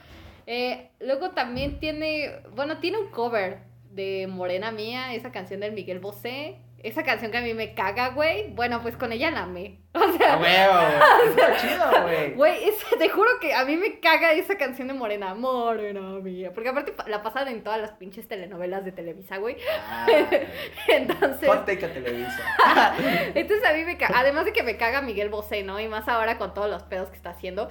Eh, 0.47 0.91
luego 1.01 1.31
también 1.31 1.81
tiene, 1.81 2.43
bueno, 2.55 2.79
tiene 2.79 2.99
un 2.99 3.09
cover 3.09 3.63
de 3.91 4.27
Morena 4.29 4.71
Mía, 4.71 5.15
esa 5.15 5.33
canción 5.33 5.61
del 5.61 5.73
Miguel 5.73 5.99
Bosé. 5.99 6.59
Esa 6.85 7.03
canción 7.03 7.33
que 7.33 7.39
a 7.39 7.41
mí 7.41 7.55
me 7.55 7.73
caga, 7.73 8.11
güey. 8.11 8.51
Bueno, 8.51 8.83
pues 8.83 8.97
con 8.97 9.11
ella 9.11 9.31
la 9.31 9.45
amé. 9.45 9.81
O 9.95 10.13
sea, 10.19 10.35
A 10.35 10.37
huevo. 10.37 11.31
Está 11.31 11.57
chido, 11.57 12.03
güey. 12.03 12.35
Güey, 12.35 12.71
te 12.99 13.09
juro 13.09 13.31
que 13.41 13.55
a 13.55 13.65
mí 13.65 13.77
me 13.77 14.01
caga 14.01 14.33
esa 14.33 14.57
canción 14.59 14.89
de 14.89 14.95
Morena, 14.95 15.35
Morena 15.35 16.01
mía. 16.21 16.53
Porque 16.53 16.69
aparte 16.69 16.93
pa- 16.93 17.09
la 17.09 17.23
pasan 17.23 17.49
en 17.49 17.63
todas 17.65 17.81
las 17.81 17.93
pinches 17.93 18.29
telenovelas 18.29 18.85
de 18.85 18.93
Televisa, 18.93 19.39
güey. 19.39 19.57
Ah, 19.89 20.07
Entonces, 20.89 21.49
Ponte 21.49 21.73
a 21.73 21.93
Televisa. 21.93 22.95
entonces 23.35 23.67
a 23.67 23.73
mí 23.73 23.85
me 23.85 23.97
caga. 23.97 24.19
Además 24.21 24.45
de 24.45 24.53
que 24.53 24.63
me 24.63 24.77
caga 24.77 25.01
Miguel 25.01 25.31
Bosé, 25.31 25.63
¿no? 25.63 25.81
Y 25.81 25.89
más 25.89 26.07
ahora 26.07 26.37
con 26.39 26.53
todos 26.53 26.69
los 26.71 26.83
pedos 26.83 27.09
que 27.09 27.17
está 27.17 27.31
haciendo. 27.31 27.71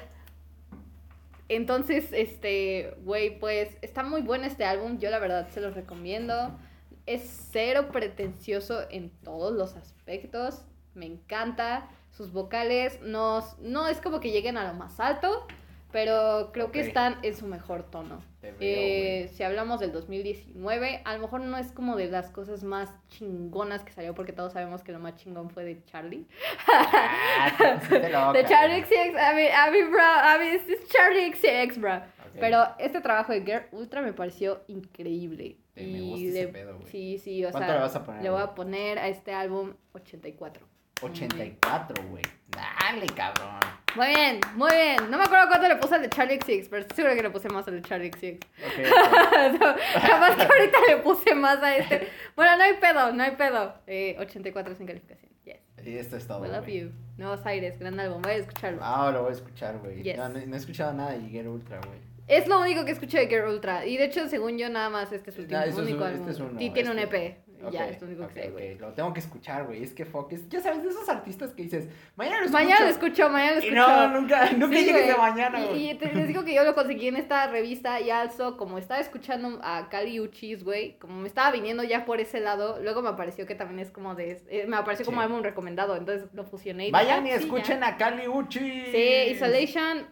Entonces, 1.50 2.08
este, 2.14 2.96
güey, 3.04 3.38
pues 3.40 3.78
está 3.82 4.02
muy 4.04 4.22
bueno 4.22 4.46
este 4.46 4.66
álbum. 4.66 4.98
Yo 4.98 5.10
la 5.10 5.20
verdad 5.20 5.48
se 5.50 5.62
los 5.62 5.76
recomiendo. 5.76 6.58
Es 7.06 7.50
cero 7.52 7.90
pretencioso 7.92 8.82
en 8.90 9.10
todos 9.24 9.54
los 9.54 9.76
aspectos. 9.76 10.64
Me 10.94 11.06
encanta. 11.06 11.90
Sus 12.12 12.32
vocales 12.32 13.00
no, 13.02 13.44
no 13.60 13.88
es 13.88 14.00
como 14.00 14.20
que 14.20 14.32
lleguen 14.32 14.56
a 14.58 14.68
lo 14.68 14.74
más 14.76 15.00
alto, 15.00 15.48
pero 15.92 16.52
creo 16.54 16.72
que 16.72 16.82
están 16.82 17.18
en 17.24 17.36
su 17.36 17.48
mejor 17.48 17.84
tono. 17.90 18.22
Veo, 18.42 18.54
Eh, 18.60 19.32
si 19.34 19.42
hablamos 19.42 19.80
del 19.80 19.92
2019, 19.92 21.02
a 21.06 21.14
lo 21.16 21.20
mejor 21.22 21.42
no 21.42 21.58
es 21.58 21.72
como 21.72 21.96
de 21.96 22.08
las 22.12 22.30
cosas 22.30 22.64
más 22.64 22.90
chingonas 23.10 23.84
que 23.84 23.92
salió, 23.94 24.14
porque 24.14 24.32
todos 24.32 24.54
sabemos 24.54 24.84
que 24.84 24.92
lo 24.92 25.00
más 25.00 25.16
chingón 25.16 25.50
fue 25.50 25.64
de 25.66 25.84
Charlie. 25.86 26.28
Ah, 26.68 27.52
loca, 27.90 28.34
de 28.34 28.46
Charlie 28.46 28.82
güey. 28.82 28.84
XCX, 28.84 29.18
a 29.20 29.34
mí, 29.34 29.48
a 29.48 29.72
mí, 29.72 29.84
bro, 29.90 30.04
a 30.04 30.38
mí 30.38 30.48
es 30.48 30.88
Charlie 30.90 31.34
XCX, 31.34 31.80
bro. 31.82 31.96
Ok. 31.96 32.38
Pero 32.40 32.68
este 32.78 33.02
trabajo 33.02 33.32
de 33.32 33.42
Girl 33.42 33.66
Ultra 33.72 34.02
me 34.02 34.14
pareció 34.14 34.62
increíble. 34.68 35.58
Te- 35.74 35.82
me 35.84 35.98
y 36.00 36.28
ese 36.30 36.42
le- 36.46 36.48
pedo, 36.50 36.76
güey. 36.78 36.88
Sí, 36.92 37.18
sí, 37.18 37.44
o 37.46 37.52
¿Cuánto 37.52 37.68
sea, 37.68 37.76
le 37.78 37.82
vas 37.82 37.96
a 37.96 38.04
poner, 38.06 38.24
le 38.24 38.30
voy 38.30 38.42
a 38.42 38.54
poner 38.56 39.00
a 39.00 39.08
este 39.08 39.34
álbum 39.34 39.74
84. 39.94 40.66
84, 41.02 42.04
güey. 42.10 42.24
Dale, 42.48 43.06
cabrón. 43.08 43.60
Muy 43.96 44.08
bien, 44.08 44.40
muy 44.56 44.72
bien. 44.72 45.10
No 45.12 45.18
me 45.18 45.24
acuerdo 45.24 45.48
cuánto 45.48 45.68
le 45.68 45.76
puse 45.78 45.96
al 45.96 46.02
de 46.04 46.10
Charlie 46.10 46.36
XX, 46.40 46.70
pero 46.70 46.82
estoy 46.84 46.96
seguro 46.98 47.16
que 47.16 47.24
le 47.24 47.30
puse 47.30 47.50
más 47.50 47.68
al 47.68 47.82
de 47.82 47.88
Charlie 47.88 48.12
XX. 48.12 48.40
Ok, 48.64 48.78
ok. 49.62 50.08
Capaz 50.08 50.36
que 50.36 50.44
ahorita 50.44 50.78
le 50.88 50.98
puse 50.98 51.36
más 51.36 51.62
a 51.62 51.76
este. 51.78 52.08
Bueno, 52.36 52.58
no 52.58 52.64
hay 52.64 52.74
pedo, 52.80 53.12
no 53.12 53.24
hay 53.24 53.32
pedo. 53.32 53.74
Eh, 53.88 54.16
84 54.20 54.76
sin 54.76 54.86
calificación. 54.88 55.32
Yes. 55.44 55.58
Y 55.86 55.98
esto 55.98 56.16
es 56.18 56.26
todo. 56.28 56.40
We 56.42 56.48
love 56.48 56.62
güey. 56.64 56.80
you. 56.82 56.92
Nuevos 57.18 57.46
Aires, 57.46 57.78
gran 57.80 58.00
álbum. 58.00 58.22
Voy 58.22 58.32
a 58.32 58.36
escucharlo. 58.36 58.80
Ah, 58.82 59.12
lo 59.12 59.24
voy 59.24 59.32
a 59.32 59.34
escuchar, 59.34 59.78
güey. 59.80 60.02
Yes. 60.04 60.18
No, 60.18 60.30
no, 60.30 60.40
no 60.46 60.56
he 60.56 60.58
escuchado 60.58 60.94
nada 60.94 61.12
de 61.12 61.28
Get 61.30 61.46
Ultra, 61.48 61.80
güey. 61.86 62.00
Es 62.38 62.48
lo 62.48 62.60
único 62.62 62.86
que 62.86 62.92
escuché 62.92 63.20
de 63.20 63.28
Girl 63.28 63.50
Ultra. 63.50 63.86
Y 63.86 63.98
de 63.98 64.06
hecho, 64.06 64.28
según 64.28 64.58
yo, 64.58 64.70
nada 64.70 64.90
más 64.90 65.12
este 65.12 65.30
es 65.30 65.36
su 65.36 65.42
último, 65.42 65.60
Ah, 65.60 65.66
es 65.66 65.76
único 65.78 66.06
este 66.08 66.32
es 66.32 66.40
uno, 66.40 66.60
Y 66.62 66.70
tiene 66.72 66.92
un 66.92 67.00
este. 67.00 67.28
EP. 67.28 67.38
Ok, 67.66 67.72
ya, 67.72 67.88
es 67.88 68.02
lo 68.02 68.08
único 68.08 68.28
que 68.28 68.34
sé, 68.34 68.50
güey. 68.50 68.78
Lo 68.78 68.92
tengo 68.92 69.14
que 69.14 69.22
escuchar, 69.22 69.64
güey. 69.66 69.82
Es 69.84 69.94
que 69.94 70.04
fuck. 70.04 70.30
Es, 70.34 70.50
ya 70.50 70.60
sabes, 70.60 70.84
de 70.84 70.90
esos 70.90 71.08
artistas 71.08 71.54
que 71.54 71.64
dices, 71.64 71.88
mañana 72.18 72.40
lo 72.42 72.46
escucho. 72.48 72.62
Mañana 72.62 72.82
lo 72.84 72.88
escucho, 72.92 73.30
mañana 73.30 73.52
lo 73.56 73.62
Y 73.62 73.68
escucho. 73.70 73.88
no, 73.88 74.08
nunca, 74.20 74.52
nunca 74.52 74.78
Sí, 74.78 74.84
llegues 74.86 75.08
de 75.08 75.16
mañana, 75.16 75.62
Y- 75.62 75.68
güey. 75.68 75.90
Y, 75.92 75.94
te- 75.96 76.14
les 76.14 76.28
digo 76.28 76.44
que 76.44 76.54
yo 76.54 76.66
lo 76.66 76.76
conseguí 76.76 77.08
en 77.08 77.16
esta 77.16 77.48
revista 77.48 78.02
y 78.02 78.10
also, 78.10 78.58
como 78.58 78.78
estaba 78.78 79.00
escuchando 79.00 79.62
a 79.64 79.88
Cali 79.90 80.20
Uchis, 80.20 80.66
güey, 80.66 80.98
como 81.00 81.22
me 81.22 81.28
estaba 81.30 81.52
viniendo 81.52 81.84
ya 81.84 82.04
por 82.04 82.20
ese 82.20 82.42
lado, 82.42 82.80
luego 82.82 83.02
me 83.02 83.08
apareció 83.08 83.46
que 83.46 83.56
también 83.56 83.80
es 83.80 83.92
como 83.92 84.14
de... 84.14 84.42
eh, 84.50 84.66
me 84.68 84.76
apareció 84.76 85.06
como 85.06 85.22
álbum 85.22 85.42
recomendado, 85.42 85.96
entonces 85.96 86.28
lo 86.34 86.44
fusioné. 86.44 86.88
y 86.90 86.92
Vayan 86.92 87.24
ah, 87.24 87.30
y 87.30 87.32
sí, 87.32 87.46
escuchen 87.46 87.80
ya. 87.80 87.88
a 87.88 87.98
Cali 87.98 88.28
Uchi. 88.28 88.60
Sí, 88.92 89.32
Isolation, 89.32 90.06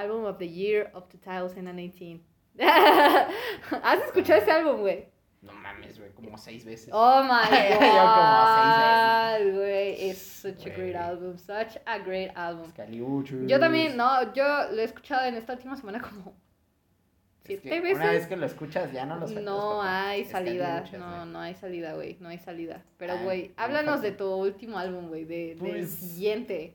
Album 0.00 0.24
of 0.24 0.38
the 0.38 0.48
Year 0.48 0.90
of 0.94 1.08
2018. 1.08 2.20
¿Has 2.60 4.00
escuchado 4.06 4.40
ese 4.40 4.50
álbum, 4.50 4.80
güey? 4.80 5.06
No 5.40 5.52
mames, 5.52 5.98
güey, 5.98 6.10
como 6.12 6.36
seis 6.36 6.64
veces. 6.64 6.90
Oh 6.92 7.22
my 7.22 7.56
Yo 7.70 7.78
como 7.78 7.92
god, 7.92 9.54
güey, 9.56 10.10
es 10.10 10.18
such 10.20 10.66
a 10.66 10.70
great 10.70 10.96
album, 10.96 11.38
such 11.38 11.76
a 11.86 11.98
great 11.98 12.30
album. 12.36 12.72
Yo 13.46 13.60
también, 13.60 13.96
no, 13.96 14.32
yo 14.34 14.44
lo 14.72 14.80
he 14.80 14.84
escuchado 14.84 15.26
en 15.26 15.36
esta 15.36 15.52
última 15.52 15.76
semana 15.76 16.00
como 16.00 16.34
Es 17.44 17.60
siete 17.60 17.70
que 17.70 17.80
veces. 17.80 17.96
Una 17.98 18.10
vez 18.10 18.26
que 18.26 18.36
lo 18.36 18.46
escuchas 18.46 18.92
ya 18.92 19.06
no 19.06 19.16
lo. 19.16 19.28
No 19.28 19.80
hay 19.82 20.24
salida, 20.24 20.84
no, 20.98 21.24
no 21.26 21.38
hay 21.40 21.54
salida, 21.54 21.94
güey, 21.94 22.16
no 22.20 22.28
hay 22.28 22.38
salida. 22.38 22.82
Pero, 22.96 23.12
Ah, 23.14 23.22
güey, 23.22 23.48
no 23.48 23.54
háblanos 23.62 24.02
de 24.02 24.10
tu 24.12 24.28
último 24.28 24.78
álbum, 24.78 25.08
güey, 25.08 25.24
de, 25.24 25.54
del 25.54 25.58
Pues- 25.58 25.90
siguiente. 25.90 26.74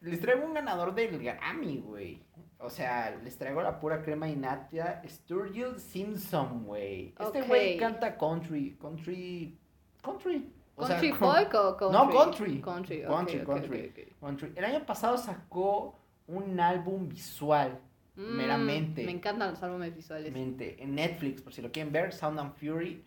Les 0.00 0.18
traigo 0.18 0.46
un 0.46 0.54
ganador 0.54 0.94
del 0.94 1.22
Grammy, 1.22 1.80
güey. 1.80 2.22
O 2.62 2.68
sea, 2.70 3.18
les 3.24 3.36
traigo 3.38 3.62
la 3.62 3.78
pura 3.80 4.02
crema 4.02 4.28
y 4.28 4.36
nata, 4.36 5.02
Sturgill 5.08 5.78
Simpson, 5.80 6.64
güey. 6.64 7.14
Este 7.18 7.42
güey 7.42 7.76
canta 7.78 8.16
country, 8.18 8.76
country, 8.80 9.58
country. 10.02 10.52
O 10.76 10.86
sea, 10.86 10.96
¿Country 10.96 11.10
con- 11.10 11.18
folk 11.18 11.54
o 11.54 11.76
country? 11.76 11.98
No, 11.98 12.10
country. 12.10 12.60
Country, 12.60 13.02
Country, 13.02 13.40
country. 13.44 13.90
ok, 13.90 13.98
ok. 14.12 14.20
country. 14.20 14.52
El 14.56 14.64
año 14.64 14.84
pasado 14.86 15.16
sacó 15.18 15.98
un 16.26 16.58
álbum 16.60 17.08
visual, 17.08 17.78
Mm, 18.16 18.36
Meramente. 18.36 19.04
Me 19.04 19.12
encantan 19.12 19.50
los 19.52 19.62
álbumes 19.62 19.94
visuales. 19.94 20.30
mente, 20.32 20.82
en 20.82 20.94
Netflix, 20.96 21.40
por 21.40 21.54
si 21.54 21.62
lo 21.62 21.70
quieren 21.72 21.92
ver, 21.92 22.12
Sound 22.12 22.38
and 22.40 22.54
Fury. 22.56 23.02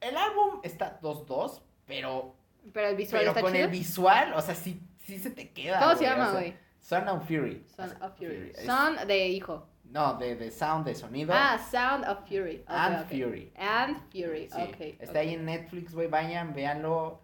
El 0.00 0.16
álbum 0.16 0.60
está 0.62 0.98
2-2, 1.02 1.60
pero, 1.84 2.34
Pero 2.72 2.88
el 2.88 2.96
visual 2.96 3.20
pero 3.20 3.30
está 3.32 3.42
con 3.42 3.52
chido. 3.52 3.64
el 3.64 3.70
visual, 3.70 4.32
o 4.34 4.40
sea, 4.40 4.54
sí, 4.54 4.80
sí 5.00 5.18
se 5.18 5.30
te 5.30 5.50
queda. 5.50 5.78
¿Cómo 5.80 5.92
se 5.92 5.98
güey, 5.98 6.06
o 6.12 6.16
llama, 6.16 6.40
sea, 6.40 6.56
Sound 6.84 7.08
and 7.08 7.22
Fury. 7.22 7.64
Son 7.74 7.90
of 8.02 8.14
Fury. 8.18 8.52
Es- 8.54 8.66
Son 8.66 8.96
de 9.06 9.28
hijo. 9.28 9.66
No, 9.84 10.14
de, 10.18 10.36
de 10.36 10.50
sound, 10.50 10.84
de 10.84 10.94
sonido. 10.94 11.32
Ah, 11.34 11.56
Sound 11.58 12.04
of 12.04 12.28
Fury. 12.28 12.62
And. 12.66 13.06
Fury. 13.06 13.52
And 13.56 13.96
Fury, 14.10 14.48
Sí, 14.50 14.60
ok. 14.60 14.80
está 15.00 15.20
ahí 15.20 15.32
en 15.34 15.44
Netflix, 15.46 15.94
güey, 15.94 16.08
vayan, 16.08 16.52
véanlo. 16.52 17.22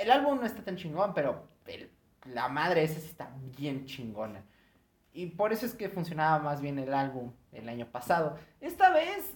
El 0.00 0.10
álbum 0.10 0.40
no 0.40 0.46
está 0.46 0.64
tan 0.64 0.76
chingón, 0.76 1.12
pero 1.14 1.46
el- 1.66 1.90
la 2.24 2.48
madre 2.48 2.82
esa 2.82 2.98
sí 2.98 3.06
está 3.06 3.30
bien 3.56 3.84
chingona. 3.84 4.42
Y 5.12 5.26
por 5.26 5.52
eso 5.52 5.64
es 5.66 5.74
que 5.74 5.88
funcionaba 5.88 6.38
más 6.38 6.60
bien 6.60 6.78
el 6.78 6.92
álbum 6.92 7.32
el 7.52 7.68
año 7.68 7.86
pasado. 7.86 8.36
Esta 8.60 8.90
vez, 8.92 9.34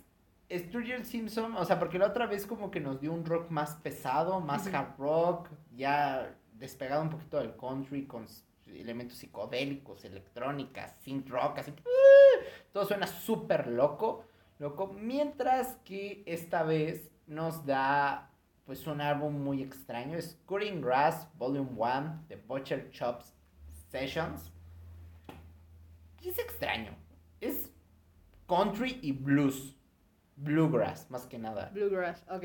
Sturgill 0.50 1.04
Simpson, 1.04 1.54
o 1.56 1.64
sea, 1.64 1.78
porque 1.78 1.98
la 1.98 2.06
otra 2.06 2.26
vez 2.26 2.46
como 2.46 2.70
que 2.70 2.80
nos 2.80 3.00
dio 3.00 3.12
un 3.12 3.24
rock 3.24 3.50
más 3.50 3.74
pesado, 3.76 4.40
más 4.40 4.66
hard 4.72 4.96
rock, 4.98 5.50
ya 5.74 6.34
despegado 6.54 7.02
un 7.02 7.10
poquito 7.10 7.38
del 7.38 7.54
country 7.56 8.06
con 8.06 8.26
elementos 8.68 9.18
psicodélicos, 9.18 10.04
electrónica, 10.04 10.88
synth 10.88 11.28
rock, 11.28 11.58
así. 11.58 11.72
Todo 12.72 12.84
suena 12.84 13.06
súper 13.06 13.66
loco, 13.66 14.24
loco. 14.58 14.88
Mientras 14.88 15.76
que 15.84 16.22
esta 16.26 16.62
vez 16.62 17.10
nos 17.26 17.64
da 17.66 18.30
pues 18.66 18.86
un 18.88 19.00
álbum 19.00 19.32
muy 19.32 19.62
extraño. 19.62 20.18
Es 20.18 20.36
Cutting 20.44 20.82
Grass 20.82 21.28
Volume 21.38 21.70
1 21.76 22.24
de 22.28 22.36
Butcher 22.36 22.90
Chops 22.90 23.32
Sessions. 23.90 24.52
Y 26.20 26.28
es 26.28 26.38
extraño. 26.38 26.90
Es 27.40 27.70
country 28.48 28.98
y 29.02 29.12
blues. 29.12 29.76
Bluegrass, 30.34 31.08
más 31.10 31.26
que 31.26 31.38
nada. 31.38 31.70
Bluegrass, 31.72 32.24
ok. 32.28 32.44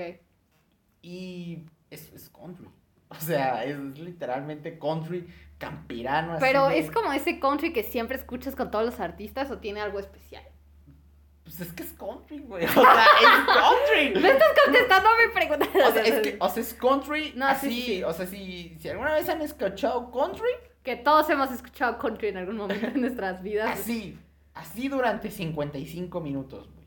Y 1.01 1.65
es, 1.89 2.13
es 2.13 2.29
country. 2.29 2.69
O 3.17 3.21
sea, 3.21 3.63
es 3.65 3.77
literalmente 3.99 4.79
country 4.79 5.27
campirano. 5.57 6.33
así 6.33 6.41
Pero 6.41 6.67
de- 6.69 6.79
es 6.79 6.89
como 6.91 7.11
ese 7.13 7.39
country 7.39 7.73
que 7.73 7.83
siempre 7.83 8.17
escuchas 8.17 8.55
con 8.55 8.71
todos 8.71 8.85
los 8.85 8.99
artistas 8.99 9.51
o 9.51 9.57
tiene 9.59 9.81
algo 9.81 9.99
especial. 9.99 10.43
Pues 11.43 11.59
es 11.59 11.73
que 11.73 11.83
es 11.83 11.91
country, 11.93 12.39
güey. 12.39 12.63
O 12.65 12.67
sea, 12.69 13.05
es 13.21 13.45
country. 13.45 14.13
No 14.21 14.27
estás 14.27 14.47
contestando 14.65 15.09
a 15.09 15.11
mi 15.17 15.33
pregunta. 15.33 15.65
O 15.87 15.91
sea, 15.91 16.03
es 16.03 16.19
que, 16.21 16.37
o 16.39 16.49
sea, 16.49 16.63
es 16.63 16.73
country 16.73 17.33
No, 17.35 17.47
así. 17.47 17.69
sí, 17.71 17.81
sí. 17.97 18.03
O 18.03 18.13
sea, 18.13 18.25
si, 18.25 18.77
si 18.79 18.89
alguna 18.89 19.13
vez 19.13 19.27
han 19.29 19.41
escuchado 19.41 20.09
country, 20.11 20.49
Que 20.83 20.95
todos 20.95 21.29
hemos 21.29 21.51
escuchado 21.51 21.97
country 21.97 22.29
en 22.29 22.37
algún 22.37 22.57
momento 22.57 22.87
en 22.87 23.01
nuestras 23.01 23.41
vidas. 23.43 23.69
así. 23.79 24.17
Así 24.53 24.87
durante 24.89 25.29
55 25.31 26.19
minutos, 26.21 26.69
güey. 26.73 26.80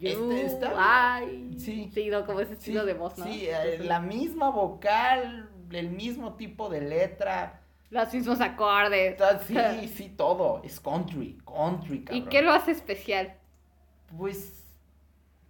Este 0.00 0.46
está- 0.46 0.72
ay. 1.16 1.54
Sí. 1.58 1.90
Sí, 1.92 2.08
no, 2.08 2.24
como 2.26 2.40
ese 2.40 2.54
Sí, 2.54 2.58
estilo 2.58 2.84
de 2.86 2.94
voz, 2.94 3.16
¿no? 3.18 3.24
sí, 3.26 3.46
eh, 3.46 3.78
la 3.80 4.00
misma 4.00 4.50
vocal, 4.50 5.50
el 5.70 5.90
mismo 5.90 6.34
tipo 6.34 6.68
de 6.68 6.80
letra. 6.80 7.62
Los 7.90 8.12
mismos 8.12 8.40
acordes. 8.40 9.16
Sí, 9.46 9.88
sí, 9.88 10.08
todo. 10.16 10.60
Es 10.64 10.80
country, 10.80 11.38
country, 11.44 12.04
¿Y 12.10 12.22
qué 12.22 12.42
lo 12.42 12.52
hace 12.52 12.72
especial? 12.72 13.36
Pues, 14.16 14.64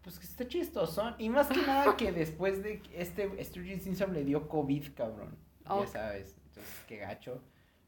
pues 0.02 0.18
que 0.18 0.26
está 0.26 0.46
chistoso. 0.46 1.14
Y 1.18 1.28
más 1.30 1.48
que 1.48 1.60
nada 1.66 1.96
que 1.96 2.12
después 2.12 2.62
de 2.62 2.80
que 2.80 3.00
este 3.00 3.42
Sturgeon 3.44 3.80
Simpson 3.80 4.12
le 4.12 4.24
dio 4.24 4.48
COVID, 4.48 4.94
cabrón. 4.94 5.36
Ya 5.64 5.86
sabes. 5.86 6.36
Entonces, 6.48 6.84
qué 6.86 6.98
gacho. 6.98 7.40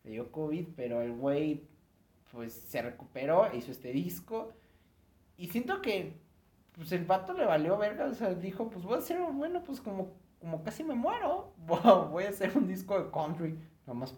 Le 0.05 0.12
dio 0.12 0.33
COVID, 0.33 0.68
pero 0.77 1.03
el 1.03 1.12
güey, 1.12 1.64
pues, 2.33 2.53
se 2.53 2.81
recuperó, 2.83 3.55
hizo 3.55 3.70
este 3.70 3.92
disco. 3.92 4.53
Y 5.37 5.48
siento 5.48 5.81
que, 5.83 6.14
pues, 6.78 6.92
el 6.92 7.04
vato 7.04 7.34
le 7.34 7.44
valió 7.46 7.76
verga. 7.78 8.06
O 8.06 8.14
sea, 8.14 8.34
dijo, 8.34 8.70
pues, 8.70 8.84
voy 8.84 8.94
a 8.96 8.98
hacer, 8.98 9.20
bueno, 9.32 9.62
pues, 9.64 9.80
como, 9.80 10.12
como 10.40 10.62
casi 10.64 10.84
me 10.84 10.94
muero. 10.94 11.52
Voy 12.10 12.24
a 12.24 12.30
hacer 12.30 12.56
un 12.56 12.66
disco 12.66 12.98
de 13.02 13.10
country. 13.10 13.58
Nomás, 13.86 14.14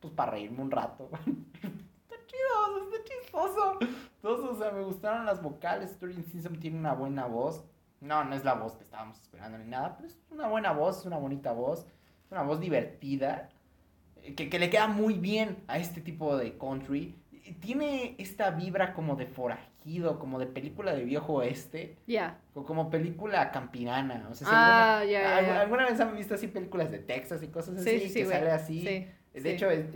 pues, 0.00 0.12
para 0.14 0.32
reírme 0.32 0.62
un 0.62 0.70
rato. 0.70 1.08
está 1.14 2.16
chido, 2.26 2.84
está 2.84 3.04
chistoso. 3.04 3.78
Todos, 4.22 4.50
o 4.56 4.58
sea, 4.58 4.72
me 4.72 4.82
gustaron 4.84 5.26
las 5.26 5.42
vocales. 5.42 5.92
Sturgeon 5.92 6.24
Simpson 6.24 6.58
tiene 6.60 6.78
una 6.78 6.94
buena 6.94 7.26
voz. 7.26 7.64
No, 8.00 8.24
no 8.24 8.34
es 8.36 8.44
la 8.44 8.54
voz 8.54 8.76
que 8.76 8.84
estábamos 8.84 9.20
esperando 9.20 9.58
ni 9.58 9.64
nada, 9.66 9.96
pero 9.96 10.08
es 10.08 10.18
una 10.30 10.48
buena 10.48 10.72
voz, 10.72 10.98
es 11.00 11.06
una 11.06 11.18
bonita 11.18 11.52
voz. 11.52 11.80
Es 12.26 12.32
una 12.32 12.42
voz 12.42 12.60
divertida. 12.60 13.48
eh, 14.22 14.34
Que, 14.34 14.48
que 14.50 14.58
le 14.58 14.70
queda 14.70 14.86
muy 14.88 15.14
bien 15.14 15.64
a 15.68 15.78
este 15.78 16.00
tipo 16.00 16.36
de 16.36 16.56
country. 16.58 17.17
Tiene 17.60 18.14
esta 18.18 18.50
vibra 18.50 18.92
como 18.94 19.16
de 19.16 19.26
forajido, 19.26 20.18
como 20.18 20.38
de 20.38 20.46
película 20.46 20.94
de 20.94 21.04
viejo 21.04 21.34
oeste, 21.34 21.96
Ya. 22.06 22.38
o 22.54 22.64
como 22.64 22.90
película 22.90 23.50
campirana. 23.50 24.26
O 24.30 24.34
sea, 24.34 24.46
si 24.48 24.54
Ah, 24.54 24.98
alguna, 25.00 25.12
ya, 25.12 25.22
ya, 25.22 25.36
al- 25.38 25.46
ya. 25.46 25.60
¿Alguna 25.62 25.86
vez 25.86 26.00
han 26.00 26.16
visto 26.16 26.34
así 26.34 26.46
películas 26.48 26.90
de 26.90 26.98
Texas 26.98 27.42
y 27.42 27.48
cosas 27.48 27.76
así? 27.78 27.90
Sí, 27.90 28.00
sí, 28.00 28.08
sí, 28.08 28.14
que 28.14 28.24
güey. 28.24 28.38
sale 28.38 28.50
así. 28.50 28.80
Sí, 29.34 29.40
De 29.40 29.52
hecho, 29.54 29.70
es- 29.70 29.86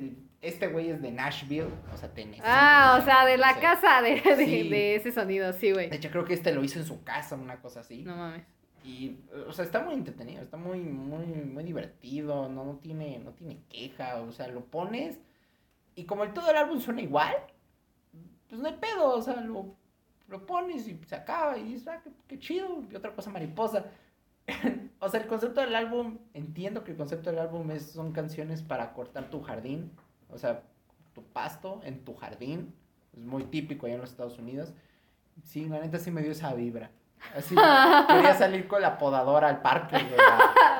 este 0.41 0.67
güey 0.69 0.91
es 0.91 1.01
de 1.01 1.11
Nashville, 1.13 1.69
o 1.93 1.97
sea, 1.97 2.09
Tennessee. 2.13 2.43
Ah, 2.45 2.99
o 3.01 3.05
sea, 3.05 3.25
de 3.25 3.37
la 3.37 3.59
casa 3.61 4.03
de, 4.03 4.21
de, 4.21 4.37
de 4.69 4.95
ese 4.97 5.13
sonido, 5.13 5.53
sí, 5.53 5.71
güey. 5.73 5.89
De 5.89 5.97
hecho, 5.97 6.11
creo 6.11 6.25
que 6.25 6.35
este 6.35 6.53
lo 6.53 6.65
hizo 6.65 6.79
en 6.81 6.85
su 6.87 7.03
casa, 7.05 7.37
una 7.37 7.61
cosa 7.61 7.81
así. 7.81 8.03
No 8.03 8.17
mames. 8.17 8.43
Y, 8.85 9.19
o 9.47 9.53
sea, 9.53 9.65
está 9.65 9.79
muy 9.85 9.95
entretenido, 9.95 10.43
está 10.43 10.57
muy, 10.57 10.81
muy, 10.81 11.25
muy 11.27 11.63
divertido, 11.63 12.49
no, 12.49 12.65
no 12.65 12.73
tiene, 12.79 13.21
no 13.21 13.31
tiene 13.31 13.61
queja, 13.69 14.17
o 14.21 14.33
sea, 14.33 14.49
lo 14.49 14.65
pones 14.65 15.21
y 15.95 16.05
como 16.05 16.25
el 16.25 16.33
todo 16.33 16.51
el 16.51 16.57
álbum 16.57 16.81
suena 16.81 17.03
igual, 17.03 17.35
pues 18.49 18.61
no 18.61 18.69
hay 18.69 18.77
pedo, 18.77 19.15
o 19.15 19.23
sea, 19.23 19.41
lo, 19.41 19.77
lo 20.29 20.47
pones 20.47 20.87
y 20.89 20.99
se 21.07 21.15
acaba 21.15 21.59
y 21.59 21.65
dices, 21.65 21.89
ah, 21.89 22.01
qué, 22.03 22.11
qué 22.27 22.39
chido, 22.39 22.83
y 22.91 22.95
otra 22.95 23.15
cosa 23.15 23.31
mariposa. 23.31 23.87
o 25.01 25.09
sea, 25.09 25.21
el 25.21 25.27
concepto 25.27 25.61
del 25.61 25.75
álbum, 25.75 26.19
entiendo 26.35 26.85
que 26.85 26.93
el 26.93 26.97
concepto 26.97 27.31
del 27.31 27.39
álbum 27.39 27.71
es, 27.71 27.93
son 27.93 28.13
canciones 28.13 28.63
para 28.63 28.93
cortar 28.93 29.31
tu 29.31 29.41
jardín, 29.43 29.93
o 30.29 30.39
sea, 30.39 30.63
tu 31.15 31.23
pasto 31.23 31.81
en 31.85 32.05
tu 32.05 32.15
jardín, 32.15 32.75
es 33.13 33.25
muy 33.25 33.45
típico 33.45 33.87
allá 33.87 33.97
en 33.97 34.01
los 34.01 34.11
Estados 34.11 34.39
Unidos. 34.39 34.73
Sí, 35.45 35.67
la 35.69 35.81
neta 35.81 35.99
sí 35.99 36.11
me 36.11 36.23
dio 36.23 36.33
esa 36.33 36.55
vibra. 36.55 36.91
Así, 37.37 37.55
quería 38.09 38.35
salir 38.35 38.69
con 38.69 38.83
la 38.83 38.99
podadora 38.99 39.49
al 39.49 39.63
parque, 39.63 39.97
güey. 39.97 40.21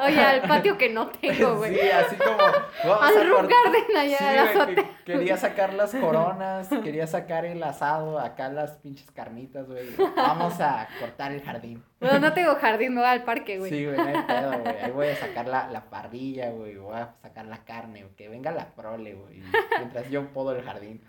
Oye, 0.13 0.21
al 0.21 0.43
patio 0.43 0.77
que 0.77 0.91
no 0.91 1.07
tengo, 1.09 1.55
güey. 1.59 1.75
Sí, 1.75 1.89
así 1.91 2.17
como. 2.17 2.37
vamos 2.37 3.17
Al 3.17 3.27
a 3.27 3.31
cort- 3.37 3.49
Garden 3.51 3.97
allá 3.97 4.19
Sí, 4.19 4.25
en 4.25 4.37
la 4.37 4.43
güey, 4.43 4.53
que- 4.55 4.61
azotea. 4.81 4.99
quería 5.07 5.37
sacar 5.37 5.75
las 5.75 5.95
coronas, 6.01 6.69
quería 6.83 7.07
sacar 7.07 7.45
el 7.47 7.63
asado, 7.63 8.19
acá 8.19 8.49
las 8.49 8.73
pinches 8.79 9.11
carnitas, 9.13 9.67
güey. 9.67 9.87
Vamos 10.17 10.61
a 10.61 10.89
cortar 11.01 11.33
el 11.33 11.43
jardín. 11.43 11.83
No, 12.01 12.19
no 12.19 12.33
tengo 12.33 12.55
jardín, 12.57 12.95
no 12.95 13.01
voy 13.01 13.11
al 13.11 13.23
parque, 13.23 13.59
güey. 13.59 13.71
Sí, 13.71 13.87
güey, 13.87 13.97
no 13.97 14.05
hay 14.05 14.23
pedo, 14.23 14.59
güey. 14.61 14.77
Ahí 14.83 14.91
voy 14.91 15.07
a 15.09 15.17
sacar 15.17 15.47
la, 15.47 15.69
la 15.69 15.85
parrilla, 15.89 16.51
güey. 16.51 16.77
Voy 16.77 16.97
a 16.97 17.15
sacar 17.23 17.47
la 17.47 17.59
carne, 17.65 18.03
güey. 18.03 18.15
Que 18.17 18.29
venga 18.29 18.51
la 18.51 18.67
prole, 18.75 19.15
güey. 19.15 19.43
Mientras 19.79 20.11
yo 20.11 20.27
podo 20.33 20.55
el 20.55 20.63
jardín. 20.65 21.03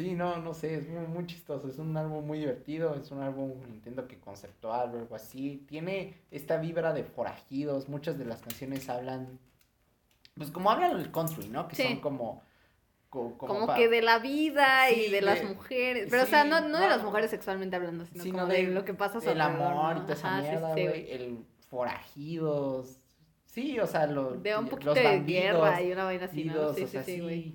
Sí, 0.00 0.14
no, 0.14 0.36
no 0.38 0.54
sé, 0.54 0.74
es 0.76 0.88
muy, 0.88 1.06
muy 1.06 1.26
chistoso. 1.26 1.68
Es 1.68 1.78
un 1.78 1.96
álbum 1.96 2.26
muy 2.26 2.38
divertido. 2.38 2.94
Es 2.94 3.10
un 3.10 3.20
álbum, 3.22 3.52
entiendo 3.68 4.06
que 4.08 4.18
conceptual 4.18 4.94
o 4.94 4.98
algo 4.98 5.14
así. 5.14 5.64
Tiene 5.68 6.14
esta 6.30 6.56
vibra 6.58 6.92
de 6.92 7.04
forajidos. 7.04 7.88
Muchas 7.88 8.18
de 8.18 8.24
las 8.24 8.40
canciones 8.42 8.88
hablan. 8.88 9.38
Pues 10.36 10.50
como 10.50 10.70
hablan 10.70 10.98
el 10.98 11.10
country, 11.10 11.48
¿no? 11.48 11.68
Que 11.68 11.76
Sí. 11.76 11.82
son 11.82 12.00
como. 12.00 12.42
co- 13.10 13.36
Como, 13.36 13.66
pa- 13.66 13.74
que 13.74 13.88
de 13.88 14.02
la 14.02 14.20
vida 14.20 14.88
y 14.92 15.10
de 15.10 15.20
las 15.20 15.40
de- 15.40 15.46
mujeres. 15.48 16.06
Pero, 16.10 16.22
o 16.22 16.26
sea, 16.26 16.44
no, 16.44 16.60
no 16.68 16.78
de 16.78 16.88
las 16.88 17.02
mujeres 17.02 17.28
sexualmente 17.30 17.74
hablando, 17.74 18.06
sino 18.06 18.22
Sí, 18.22 18.30
como 18.30 18.44
no, 18.44 18.48
de, 18.48 18.66
de- 18.66 18.72
lo 18.72 18.84
que 18.84 18.94
pasa 18.94 19.20
su 19.20 19.28
El 19.30 19.40
amor 19.40 19.96
¿no? 19.96 19.98
y 19.98 20.02
toda 20.02 20.14
esa 20.14 20.28
Ajá, 20.38 20.40
mierda, 20.42 20.70
güey. 20.72 21.10
El 21.10 21.44
forajidos. 21.68 22.98
Sí, 23.46 23.80
o 23.80 23.86
sea, 23.88 24.06
lo, 24.06 24.34
De 24.36 24.56
un 24.56 24.62
los 24.62 24.70
poquito 24.70 24.94
de 24.94 25.02
bandidos, 25.02 25.42
guerra 25.60 25.82
y 25.82 25.90
una 25.92 26.04
vaina 26.04 26.24
así, 26.26 26.44
¿no? 26.44 26.72
Sí, 26.72 26.82
o 26.84 26.86
sí, 26.86 26.92
sea, 26.92 27.02
sí, 27.02 27.20
güey. 27.20 27.54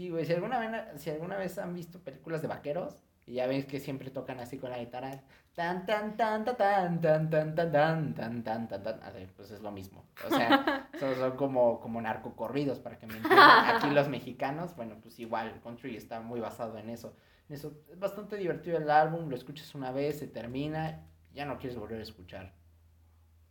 Sí, 0.00 0.08
güey. 0.08 0.24
Si 0.24 0.32
alguna, 0.32 0.58
vez, 0.58 1.02
si 1.02 1.10
alguna 1.10 1.36
vez 1.36 1.58
han 1.58 1.74
visto 1.74 1.98
películas 2.00 2.40
de 2.40 2.48
vaqueros, 2.48 2.96
y 3.26 3.34
ya 3.34 3.46
ves 3.46 3.66
que 3.66 3.78
siempre 3.80 4.10
tocan 4.10 4.40
así 4.40 4.56
con 4.56 4.70
la 4.70 4.78
guitarra. 4.78 5.10
Tan, 5.54 5.84
tan, 5.84 6.16
tan, 6.16 6.42
tan, 6.42 6.56
tan, 6.56 7.00
tan, 7.02 7.28
tan, 7.28 7.54
tan, 7.54 7.70
tan, 7.70 8.14
tan, 8.14 8.42
tan, 8.42 8.66
tan, 8.66 8.82
tan. 8.82 9.00
Pues 9.36 9.50
es 9.50 9.60
lo 9.60 9.70
mismo. 9.70 10.06
O 10.26 10.34
sea, 10.34 10.88
son, 10.98 11.16
son 11.16 11.36
como, 11.36 11.80
como 11.80 12.00
narcocorridos, 12.00 12.78
para 12.78 12.96
que 12.96 13.06
me 13.06 13.16
entiendan. 13.16 13.76
Aquí 13.76 13.90
los 13.90 14.08
mexicanos, 14.08 14.74
bueno, 14.74 14.96
pues 15.02 15.18
igual, 15.18 15.48
el 15.48 15.60
country 15.60 15.94
está 15.96 16.20
muy 16.20 16.40
basado 16.40 16.78
en 16.78 16.88
eso. 16.88 17.14
En 17.50 17.56
eso 17.56 17.74
es 17.92 17.98
bastante 17.98 18.38
divertido 18.38 18.78
el 18.78 18.90
álbum, 18.90 19.28
lo 19.28 19.36
escuchas 19.36 19.74
una 19.74 19.92
vez, 19.92 20.18
se 20.18 20.28
termina, 20.28 21.02
ya 21.34 21.44
no 21.44 21.58
quieres 21.58 21.78
volver 21.78 22.00
a 22.00 22.04
escuchar. 22.04 22.54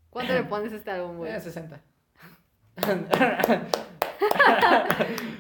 ¿Cuánto 0.10 0.34
le 0.34 0.46
pones 0.46 0.74
a 0.74 0.78
este 0.78 0.90
álbum, 0.90 1.18
güey? 1.18 1.32
Eh, 1.32 1.40
60. 1.40 1.80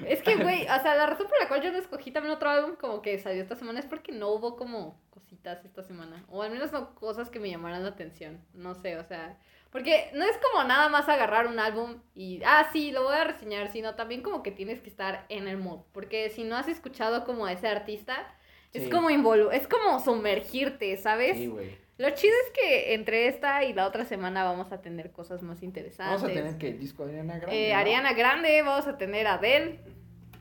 Es 0.09 0.21
que, 0.21 0.35
güey, 0.35 0.63
o 0.63 0.81
sea, 0.81 0.95
la 0.95 1.05
razón 1.05 1.27
por 1.27 1.39
la 1.39 1.47
cual 1.47 1.61
yo 1.61 1.71
no 1.71 1.77
escogí 1.77 2.11
también 2.11 2.33
otro 2.33 2.49
álbum 2.49 2.75
como 2.75 3.01
que 3.01 3.17
salió 3.19 3.41
esta 3.41 3.55
semana 3.55 3.79
es 3.79 3.85
porque 3.85 4.11
no 4.11 4.29
hubo 4.29 4.55
como 4.55 4.99
cositas 5.09 5.63
esta 5.63 5.83
semana. 5.83 6.25
O 6.29 6.41
al 6.41 6.51
menos 6.51 6.71
no 6.71 6.95
cosas 6.95 7.29
que 7.29 7.39
me 7.39 7.49
llamaran 7.49 7.83
la 7.83 7.89
atención. 7.89 8.43
No 8.53 8.75
sé, 8.75 8.97
o 8.97 9.03
sea. 9.03 9.37
Porque 9.71 10.09
no 10.15 10.25
es 10.25 10.35
como 10.39 10.63
nada 10.63 10.89
más 10.89 11.07
agarrar 11.07 11.45
un 11.45 11.59
álbum 11.59 12.01
y, 12.15 12.41
ah, 12.43 12.67
sí, 12.73 12.91
lo 12.91 13.03
voy 13.03 13.15
a 13.15 13.23
reseñar, 13.23 13.71
sino 13.71 13.93
también 13.93 14.23
como 14.23 14.41
que 14.41 14.49
tienes 14.49 14.81
que 14.81 14.89
estar 14.89 15.25
en 15.29 15.47
el 15.47 15.57
mood. 15.57 15.81
Porque 15.91 16.31
si 16.31 16.43
no 16.43 16.55
has 16.57 16.67
escuchado 16.67 17.23
como 17.23 17.45
a 17.45 17.53
ese 17.53 17.67
artista, 17.67 18.35
es 18.73 18.89
como 18.89 19.09
involu 19.09 19.51
es 19.51 19.67
como 19.67 19.99
sumergirte, 19.99 20.95
¿sabes? 20.97 21.37
Sí, 21.37 21.47
güey. 21.47 21.77
Lo 21.99 22.09
chido 22.11 22.33
es 22.45 22.51
que 22.53 22.93
entre 22.93 23.27
esta 23.27 23.65
y 23.65 23.73
la 23.73 23.85
otra 23.85 24.05
semana 24.05 24.45
vamos 24.45 24.71
a 24.71 24.81
tener 24.81 25.11
cosas 25.11 25.41
más 25.43 25.61
interesantes. 25.61 26.21
Vamos 26.21 26.31
a 26.31 26.33
tener 26.33 26.57
que 26.57 26.71
disco 26.71 27.05
de 27.05 27.11
Ariana 27.19 27.37
Grande. 27.39 27.67
Eh, 27.67 27.73
¿no? 27.73 27.77
Ariana 27.77 28.13
Grande, 28.13 28.61
vamos 28.61 28.87
a 28.87 28.97
tener 28.97 29.27
a 29.27 29.33
Adele. 29.33 29.81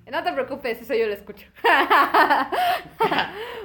No 0.08 0.22
te 0.22 0.32
preocupes, 0.32 0.80
eso 0.80 0.94
yo 0.94 1.08
lo 1.08 1.14
escucho. 1.14 1.48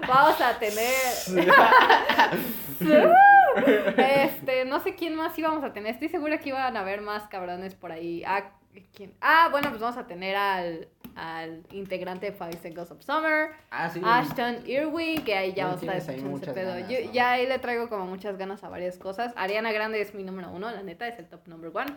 vamos 0.07 0.41
a 0.41 0.57
tener. 0.57 1.13
Este, 3.97 4.65
no 4.65 4.79
sé 4.79 4.95
quién 4.95 5.13
más 5.13 5.37
íbamos 5.37 5.63
a 5.63 5.73
tener. 5.73 5.93
Estoy 5.93 6.09
segura 6.09 6.39
que 6.39 6.49
iban 6.49 6.75
a 6.75 6.79
haber 6.79 7.01
más 7.01 7.27
cabrones 7.27 7.75
por 7.75 7.91
ahí. 7.91 8.23
Ah, 8.25 8.51
¿quién? 8.95 9.13
Ah, 9.21 9.47
bueno, 9.51 9.69
pues 9.69 9.81
vamos 9.81 9.97
a 9.97 10.05
tener 10.07 10.35
al, 10.35 10.87
al 11.15 11.63
integrante 11.71 12.27
de 12.27 12.31
Five 12.31 12.57
Seconds 12.61 12.91
of 12.91 13.01
Summer, 13.03 13.51
ah, 13.71 13.89
sí. 13.89 14.01
Ashton 14.03 14.67
Irwin, 14.67 15.23
que 15.23 15.35
ahí 15.35 15.53
ya 15.53 15.63
No 15.63 15.69
vamos 15.75 15.83
a 15.89 15.97
estar 15.97 16.15
Yo- 16.15 17.05
¿no? 17.07 17.11
Ya 17.13 17.31
ahí 17.31 17.45
le 17.47 17.59
traigo 17.59 17.89
como 17.89 18.05
muchas 18.05 18.37
ganas 18.37 18.63
a 18.63 18.69
varias 18.69 18.97
cosas. 18.97 19.33
Ariana 19.35 19.71
Grande 19.71 20.01
es 20.01 20.13
mi 20.13 20.23
número 20.23 20.49
uno, 20.51 20.71
la 20.71 20.81
neta, 20.83 21.07
es 21.07 21.17
el 21.19 21.27
top 21.27 21.47
number 21.47 21.71
one. 21.75 21.95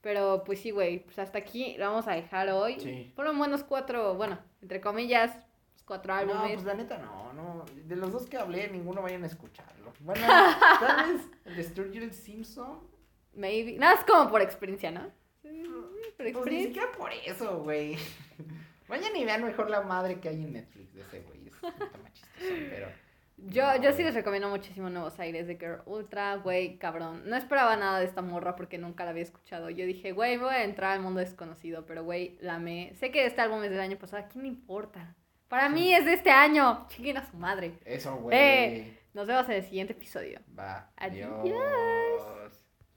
Pero 0.00 0.44
pues 0.44 0.60
sí, 0.60 0.70
güey, 0.70 1.00
pues 1.00 1.18
hasta 1.18 1.38
aquí 1.38 1.76
lo 1.76 1.86
vamos 1.86 2.06
a 2.06 2.12
dejar 2.12 2.48
hoy. 2.50 2.78
Sí. 2.78 3.12
Fueron 3.16 3.36
buenos 3.36 3.64
cuatro, 3.64 4.14
bueno, 4.14 4.38
entre 4.62 4.80
comillas, 4.80 5.32
cuatro 5.84 6.14
No, 6.14 6.20
álbumes. 6.20 6.52
pues 6.54 6.64
la 6.64 6.74
neta 6.74 6.98
no, 6.98 7.32
no. 7.32 7.64
De 7.84 7.96
los 7.96 8.12
dos 8.12 8.26
que 8.26 8.36
hablé, 8.36 8.68
ninguno 8.68 9.02
vayan 9.02 9.24
a 9.24 9.26
escucharlo. 9.26 9.92
Bueno, 10.00 10.24
tal 10.80 11.12
vez 11.14 11.22
el 11.46 11.56
de 11.56 11.64
Sturgill 11.64 12.12
Simpson. 12.12 12.78
Maybe. 13.34 13.76
No, 13.78 13.90
es 13.90 14.00
como 14.04 14.30
por 14.30 14.40
experiencia, 14.40 14.90
¿no? 14.92 15.10
Pues 16.16 16.46
ni 16.46 16.62
siquiera 16.64 16.88
por 16.96 17.10
eso, 17.12 17.58
güey. 17.62 17.96
Vayan 18.88 19.14
y 19.16 19.24
vean 19.24 19.44
mejor 19.44 19.68
la 19.70 19.82
madre 19.82 20.18
que 20.20 20.28
hay 20.30 20.42
en 20.42 20.52
Netflix 20.54 20.94
de 20.94 21.02
ese 21.02 21.20
güey. 21.20 21.46
Es 21.46 21.62
un 21.62 21.72
tema 21.92 22.12
chistoso, 22.12 22.54
pero. 22.70 22.88
Yo, 23.36 23.64
No, 23.66 23.76
yo 23.76 23.90
sí 23.90 23.96
güey. 23.96 24.04
les 24.06 24.14
recomiendo 24.14 24.48
muchísimo 24.48 24.90
Nuevos 24.90 25.20
Aires 25.20 25.46
de 25.46 25.56
Girl 25.56 25.82
Ultra, 25.86 26.36
güey, 26.36 26.76
cabrón. 26.78 27.22
No 27.26 27.36
esperaba 27.36 27.76
nada 27.76 28.00
de 28.00 28.06
esta 28.06 28.20
morra 28.22 28.56
porque 28.56 28.78
nunca 28.78 29.04
la 29.04 29.10
había 29.10 29.22
escuchado. 29.22 29.70
Yo 29.70 29.86
dije, 29.86 30.10
güey, 30.12 30.38
voy 30.38 30.52
a 30.54 30.64
entrar 30.64 30.92
al 30.92 31.00
mundo 31.02 31.20
desconocido, 31.20 31.86
pero 31.86 32.02
güey, 32.02 32.36
la 32.40 32.56
amé. 32.56 32.94
Sé 32.98 33.12
que 33.12 33.26
este 33.26 33.40
álbum 33.40 33.62
es 33.62 33.70
del 33.70 33.80
año 33.80 33.96
pasado, 33.98 34.24
¿a 34.24 34.28
quién 34.28 34.42
le 34.42 34.48
importa? 34.48 35.14
Para 35.46 35.68
mí 35.68 35.94
es 35.94 36.04
de 36.04 36.14
este 36.14 36.30
año. 36.30 36.86
Chiquen 36.88 37.16
a 37.18 37.30
su 37.30 37.36
madre. 37.36 37.78
Eso, 37.84 38.16
güey. 38.16 38.36
Eh. 38.36 38.98
Nos 39.14 39.26
vemos 39.26 39.48
en 39.48 39.54
el 39.56 39.62
siguiente 39.62 39.92
episodio. 39.92 40.40
Va. 40.58 40.90
Adiós. 40.96 41.30
Adiós. 41.40 42.57